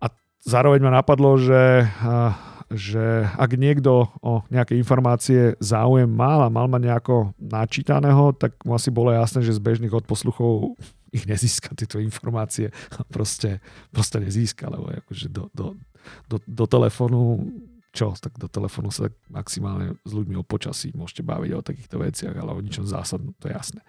A 0.00 0.06
zároveň 0.40 0.80
ma 0.80 1.04
napadlo, 1.04 1.36
že 1.36 1.84
že 2.72 3.28
ak 3.36 3.60
niekto 3.60 4.08
o 4.24 4.42
nejaké 4.48 4.74
informácie 4.74 5.54
záujem 5.60 6.08
mal 6.08 6.42
a 6.42 6.48
mal 6.48 6.66
ma 6.66 6.80
nejako 6.80 7.36
načítaného, 7.38 8.32
tak 8.34 8.56
mu 8.64 8.72
asi 8.74 8.88
bolo 8.88 9.12
jasné, 9.12 9.44
že 9.44 9.54
z 9.54 9.62
bežných 9.62 9.92
odposluchov 9.92 10.74
ich 11.16 11.28
nezíska 11.28 11.76
tieto 11.76 12.02
informácie 12.02 12.72
proste, 13.14 13.62
proste 13.92 14.18
nezíska, 14.18 14.66
lebo 14.72 14.90
akože 14.90 15.28
do, 15.30 15.52
do, 15.52 15.66
do, 16.26 16.36
do 16.42 16.64
telefónu 16.66 17.46
čo, 17.94 18.10
tak 18.18 18.34
do 18.36 18.50
telefónu 18.50 18.90
sa 18.90 19.06
tak 19.06 19.14
maximálne 19.30 19.94
s 20.02 20.12
ľuďmi 20.12 20.34
o 20.36 20.44
počasí 20.44 20.90
môžete 20.98 21.22
baviť 21.22 21.50
o 21.54 21.62
takýchto 21.62 21.96
veciach, 22.02 22.34
ale 22.34 22.50
o 22.50 22.58
ničom 22.58 22.82
zásadnom, 22.84 23.32
to 23.38 23.46
je 23.46 23.54
jasné. 23.54 23.80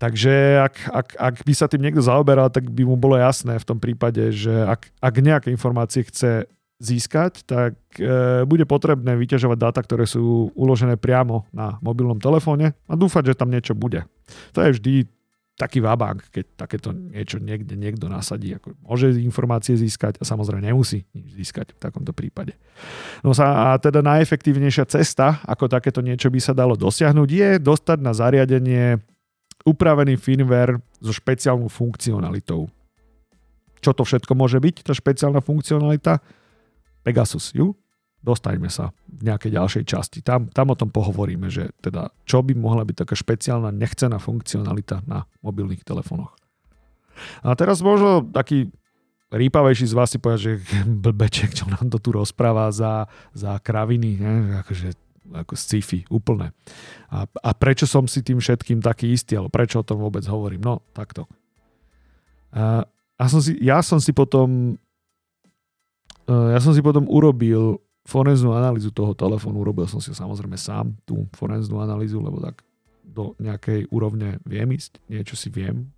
Takže 0.00 0.64
ak, 0.64 0.74
ak, 0.90 1.08
ak 1.14 1.34
by 1.44 1.52
sa 1.52 1.68
tým 1.68 1.84
niekto 1.84 2.00
zaoberal, 2.00 2.48
tak 2.48 2.72
by 2.72 2.88
mu 2.88 2.96
bolo 2.96 3.20
jasné 3.20 3.60
v 3.60 3.68
tom 3.68 3.76
prípade, 3.76 4.32
že 4.32 4.50
ak, 4.50 4.88
ak 4.96 5.14
nejaké 5.20 5.48
informácie 5.52 6.08
chce 6.08 6.48
získať, 6.80 7.44
tak 7.44 7.76
e, 8.00 8.42
bude 8.48 8.64
potrebné 8.64 9.12
vyťažovať 9.20 9.58
dáta, 9.60 9.84
ktoré 9.84 10.08
sú 10.08 10.48
uložené 10.56 10.96
priamo 10.96 11.44
na 11.52 11.76
mobilnom 11.84 12.16
telefóne 12.16 12.72
a 12.88 12.96
dúfať, 12.96 13.30
že 13.30 13.38
tam 13.38 13.52
niečo 13.52 13.76
bude. 13.76 14.08
To 14.56 14.64
je 14.64 14.80
vždy 14.80 14.94
taký 15.60 15.84
vabank, 15.84 16.24
keď 16.32 16.44
takéto 16.56 16.96
niečo 16.96 17.36
niekde 17.36 17.76
niekto 17.76 18.08
nasadí. 18.08 18.56
Ako 18.56 18.72
môže 18.80 19.12
informácie 19.20 19.76
získať 19.76 20.16
a 20.16 20.24
samozrejme 20.24 20.64
nemusí 20.64 21.04
nič 21.12 21.36
získať 21.36 21.76
v 21.76 21.78
takomto 21.84 22.16
prípade. 22.16 22.56
No 23.20 23.36
a 23.36 23.76
teda 23.76 24.00
najefektívnejšia 24.00 24.88
cesta, 24.88 25.44
ako 25.44 25.68
takéto 25.68 26.00
niečo 26.00 26.32
by 26.32 26.40
sa 26.40 26.56
dalo 26.56 26.80
dosiahnuť, 26.80 27.28
je 27.28 27.50
dostať 27.60 27.98
na 28.00 28.16
zariadenie 28.16 28.96
upravený 29.68 30.16
firmware 30.16 30.80
so 31.04 31.12
špeciálnou 31.12 31.68
funkcionalitou. 31.68 32.72
Čo 33.84 33.92
to 33.92 34.08
všetko 34.08 34.32
môže 34.32 34.56
byť, 34.56 34.88
tá 34.88 34.96
špeciálna 34.96 35.44
funkcionalita? 35.44 36.24
Pegasus 37.04 37.52
ju, 37.52 37.76
dostaňme 38.20 38.68
sa 38.68 38.92
v 39.08 39.32
nejakej 39.32 39.56
ďalšej 39.56 39.84
časti. 39.88 40.18
Tam, 40.20 40.52
tam 40.52 40.72
o 40.72 40.76
tom 40.76 40.92
pohovoríme, 40.92 41.48
že 41.48 41.72
teda 41.80 42.12
čo 42.28 42.44
by 42.44 42.52
mohla 42.52 42.84
byť 42.84 42.96
taká 43.04 43.14
špeciálna 43.16 43.72
nechcená 43.72 44.20
funkcionalita 44.20 45.04
na 45.08 45.24
mobilných 45.40 45.84
telefónoch. 45.84 46.36
A 47.44 47.52
teraz 47.56 47.80
možno 47.84 48.24
taký 48.24 48.68
rýpavejší 49.32 49.88
z 49.88 49.96
vás 49.96 50.12
si 50.12 50.18
povedať, 50.20 50.40
že 50.40 50.52
blbeček, 51.04 51.56
čo 51.56 51.64
nám 51.68 51.88
to 51.88 51.98
tu 52.00 52.12
rozpráva 52.12 52.68
za, 52.72 53.08
za 53.32 53.56
kraviny, 53.60 54.20
ne? 54.20 54.34
akože 54.64 54.96
ako 55.30 55.54
sci-fi, 55.54 56.02
úplne. 56.10 56.50
A, 57.12 57.22
a 57.22 57.50
prečo 57.54 57.86
som 57.86 58.10
si 58.10 58.18
tým 58.18 58.42
všetkým 58.42 58.82
taký 58.82 59.14
istý, 59.14 59.38
alebo 59.38 59.52
prečo 59.52 59.78
o 59.78 59.86
tom 59.86 60.02
vôbec 60.02 60.26
hovorím? 60.26 60.58
No, 60.64 60.82
takto. 60.90 61.30
A, 62.50 62.82
ja, 63.14 63.26
som 63.30 63.38
si, 63.38 63.54
ja 63.62 63.78
som 63.78 64.02
si 64.02 64.10
potom 64.10 64.74
ja 66.30 66.62
som 66.62 66.70
si 66.70 66.78
potom 66.78 67.10
urobil 67.10 67.82
forenznú 68.04 68.56
analýzu 68.56 68.90
toho 68.90 69.12
telefónu, 69.12 69.60
urobil 69.60 69.84
som 69.84 70.00
si 70.00 70.12
samozrejme 70.12 70.56
sám 70.56 70.96
tú 71.04 71.28
forenznú 71.36 71.80
analýzu, 71.84 72.20
lebo 72.20 72.40
tak 72.40 72.64
do 73.04 73.34
nejakej 73.42 73.90
úrovne 73.90 74.38
viem 74.46 74.70
ísť, 74.70 75.02
niečo 75.10 75.34
si 75.34 75.50
viem 75.50 75.90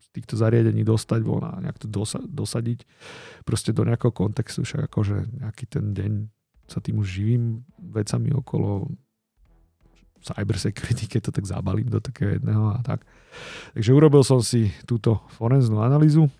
z 0.00 0.06
týchto 0.10 0.34
zariadení 0.34 0.82
dostať 0.82 1.20
von 1.22 1.44
a 1.44 1.60
nejak 1.60 1.78
to 1.84 1.86
dosa- 1.86 2.24
dosadiť 2.24 2.88
proste 3.44 3.70
do 3.70 3.84
nejakého 3.84 4.10
kontextu, 4.10 4.64
však 4.64 4.88
akože 4.90 5.44
nejaký 5.44 5.64
ten 5.68 5.92
deň 5.92 6.12
sa 6.64 6.80
tým 6.80 6.96
už 7.00 7.08
živím 7.20 7.62
vecami 7.76 8.32
okolo 8.32 8.88
cyber 10.24 10.56
security, 10.56 11.04
keď 11.04 11.28
to 11.28 11.30
tak 11.36 11.44
zabalím 11.44 11.92
do 11.92 12.00
takého 12.00 12.40
jedného 12.40 12.72
a 12.72 12.80
tak. 12.80 13.04
Takže 13.76 13.92
urobil 13.92 14.24
som 14.24 14.40
si 14.40 14.72
túto 14.88 15.20
forenznú 15.36 15.84
analýzu, 15.84 16.32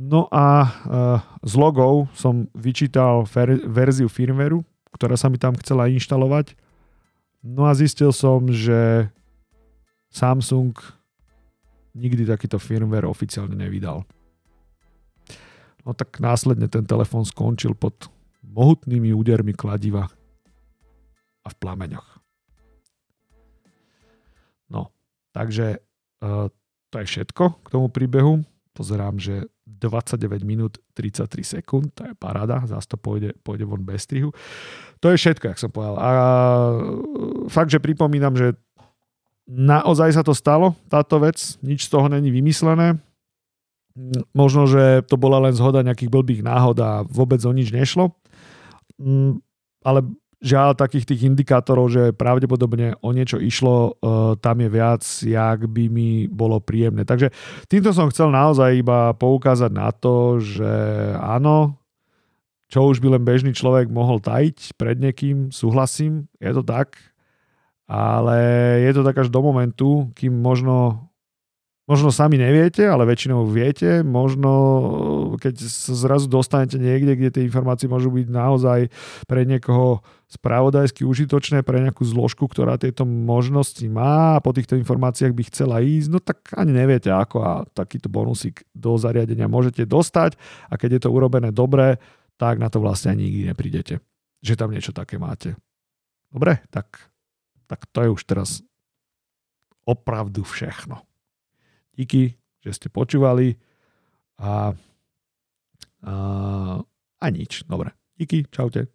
No 0.00 0.32
a 0.32 0.64
uh, 0.64 1.20
z 1.44 1.60
logov 1.60 2.08
som 2.16 2.48
vyčítal 2.56 3.28
verziu 3.68 4.08
firmwareu, 4.08 4.64
ktorá 4.96 5.12
sa 5.20 5.28
mi 5.28 5.36
tam 5.36 5.52
chcela 5.60 5.92
inštalovať. 5.92 6.56
No 7.44 7.68
a 7.68 7.76
zistil 7.76 8.08
som, 8.08 8.48
že 8.48 9.12
Samsung 10.08 10.72
nikdy 11.92 12.24
takýto 12.24 12.56
firmware 12.56 13.04
oficiálne 13.04 13.52
nevydal. 13.52 14.08
No 15.84 15.92
tak 15.92 16.16
následne 16.16 16.72
ten 16.72 16.88
telefón 16.88 17.28
skončil 17.28 17.76
pod 17.76 18.08
mohutnými 18.40 19.12
údermi 19.12 19.52
kladiva 19.52 20.08
a 21.44 21.48
v 21.52 21.56
plameňoch. 21.60 22.08
No, 24.72 24.88
takže 25.36 25.76
uh, 26.24 26.48
to 26.88 26.96
je 27.04 27.06
všetko 27.06 27.44
k 27.60 27.68
tomu 27.68 27.92
príbehu. 27.92 28.40
Pozerám, 28.80 29.20
že 29.20 29.44
29 29.68 30.40
minút 30.40 30.80
33 30.96 31.60
sekúnd, 31.60 31.92
to 31.92 32.08
je 32.08 32.16
paráda, 32.16 32.64
zás 32.64 32.88
to 32.88 32.96
pôjde, 32.96 33.36
pôjde 33.44 33.68
von 33.68 33.84
bez 33.84 34.08
strihu. 34.08 34.32
To 35.04 35.12
je 35.12 35.20
všetko, 35.20 35.52
jak 35.52 35.60
som 35.60 35.68
povedal. 35.68 36.00
A 36.00 36.10
fakt, 37.52 37.68
že 37.68 37.76
pripomínam, 37.76 38.32
že 38.32 38.56
naozaj 39.44 40.16
sa 40.16 40.24
to 40.24 40.32
stalo, 40.32 40.72
táto 40.88 41.20
vec, 41.20 41.60
nič 41.60 41.84
z 41.84 41.92
toho 41.92 42.08
není 42.08 42.32
vymyslené. 42.32 42.96
Možno, 44.32 44.64
že 44.64 45.04
to 45.04 45.20
bola 45.20 45.44
len 45.44 45.52
zhoda 45.52 45.84
nejakých 45.84 46.08
blbých 46.08 46.40
náhod 46.40 46.80
a 46.80 47.04
vôbec 47.04 47.44
o 47.44 47.52
nič 47.52 47.68
nešlo. 47.68 48.16
Mm, 48.96 49.44
ale 49.84 50.08
žiaľ 50.40 50.72
takých 50.72 51.04
tých 51.04 51.28
indikátorov, 51.28 51.92
že 51.92 52.16
pravdepodobne 52.16 52.96
o 53.04 53.12
niečo 53.12 53.36
išlo, 53.36 53.92
uh, 54.00 54.34
tam 54.40 54.64
je 54.64 54.68
viac, 54.72 55.04
jak 55.20 55.68
by 55.68 55.84
mi 55.92 56.26
bolo 56.32 56.58
príjemné. 56.64 57.04
Takže 57.04 57.28
týmto 57.68 57.92
som 57.92 58.08
chcel 58.08 58.32
naozaj 58.32 58.80
iba 58.80 59.12
poukázať 59.16 59.70
na 59.70 59.92
to, 59.92 60.40
že 60.40 60.72
áno, 61.20 61.76
čo 62.72 62.88
už 62.88 63.04
by 63.04 63.18
len 63.18 63.22
bežný 63.26 63.52
človek 63.52 63.92
mohol 63.92 64.22
tajiť 64.22 64.80
pred 64.80 64.96
niekým, 64.96 65.52
súhlasím, 65.52 66.24
je 66.40 66.52
to 66.56 66.64
tak, 66.64 66.96
ale 67.90 68.38
je 68.86 68.92
to 68.96 69.02
tak 69.02 69.18
až 69.20 69.28
do 69.28 69.42
momentu, 69.44 70.08
kým 70.16 70.40
možno 70.40 71.09
Možno 71.90 72.14
sami 72.14 72.38
neviete, 72.38 72.86
ale 72.86 73.02
väčšinou 73.02 73.50
viete. 73.50 74.06
Možno 74.06 74.50
keď 75.42 75.58
sa 75.66 75.98
zrazu 75.98 76.30
dostanete 76.30 76.78
niekde, 76.78 77.18
kde 77.18 77.30
tie 77.34 77.42
informácie 77.42 77.90
môžu 77.90 78.14
byť 78.14 78.30
naozaj 78.30 78.94
pre 79.26 79.42
niekoho 79.42 79.98
spravodajsky 80.30 81.02
užitočné, 81.02 81.66
pre 81.66 81.82
nejakú 81.82 82.06
zložku, 82.06 82.46
ktorá 82.46 82.78
tieto 82.78 83.02
možnosti 83.02 83.82
má 83.90 84.38
a 84.38 84.42
po 84.44 84.54
týchto 84.54 84.78
informáciách 84.78 85.34
by 85.34 85.42
chcela 85.50 85.82
ísť, 85.82 86.08
no 86.14 86.22
tak 86.22 86.54
ani 86.54 86.70
neviete 86.70 87.10
ako 87.10 87.42
a 87.42 87.52
takýto 87.74 88.06
bonusík 88.06 88.62
do 88.70 88.94
zariadenia 88.94 89.50
môžete 89.50 89.82
dostať 89.82 90.38
a 90.70 90.78
keď 90.78 90.90
je 90.94 91.00
to 91.02 91.10
urobené 91.10 91.50
dobre, 91.50 91.98
tak 92.38 92.62
na 92.62 92.70
to 92.70 92.78
vlastne 92.78 93.18
ani 93.18 93.26
nikdy 93.26 93.50
neprídete, 93.50 93.94
že 94.38 94.54
tam 94.54 94.70
niečo 94.70 94.94
také 94.94 95.18
máte. 95.18 95.58
Dobre, 96.30 96.62
tak, 96.70 97.10
tak 97.66 97.90
to 97.90 98.06
je 98.06 98.14
už 98.14 98.22
teraz 98.22 98.62
opravdu 99.82 100.46
všechno. 100.46 101.09
Díky, 102.00 102.32
že 102.64 102.72
ste 102.72 102.88
počúvali 102.88 103.60
a, 104.40 104.72
a, 106.00 106.14
a 107.20 107.26
nič. 107.28 107.68
Dobre. 107.68 107.92
Díky, 108.16 108.48
čaute. 108.48 108.88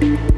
thank 0.00 0.20
you 0.20 0.29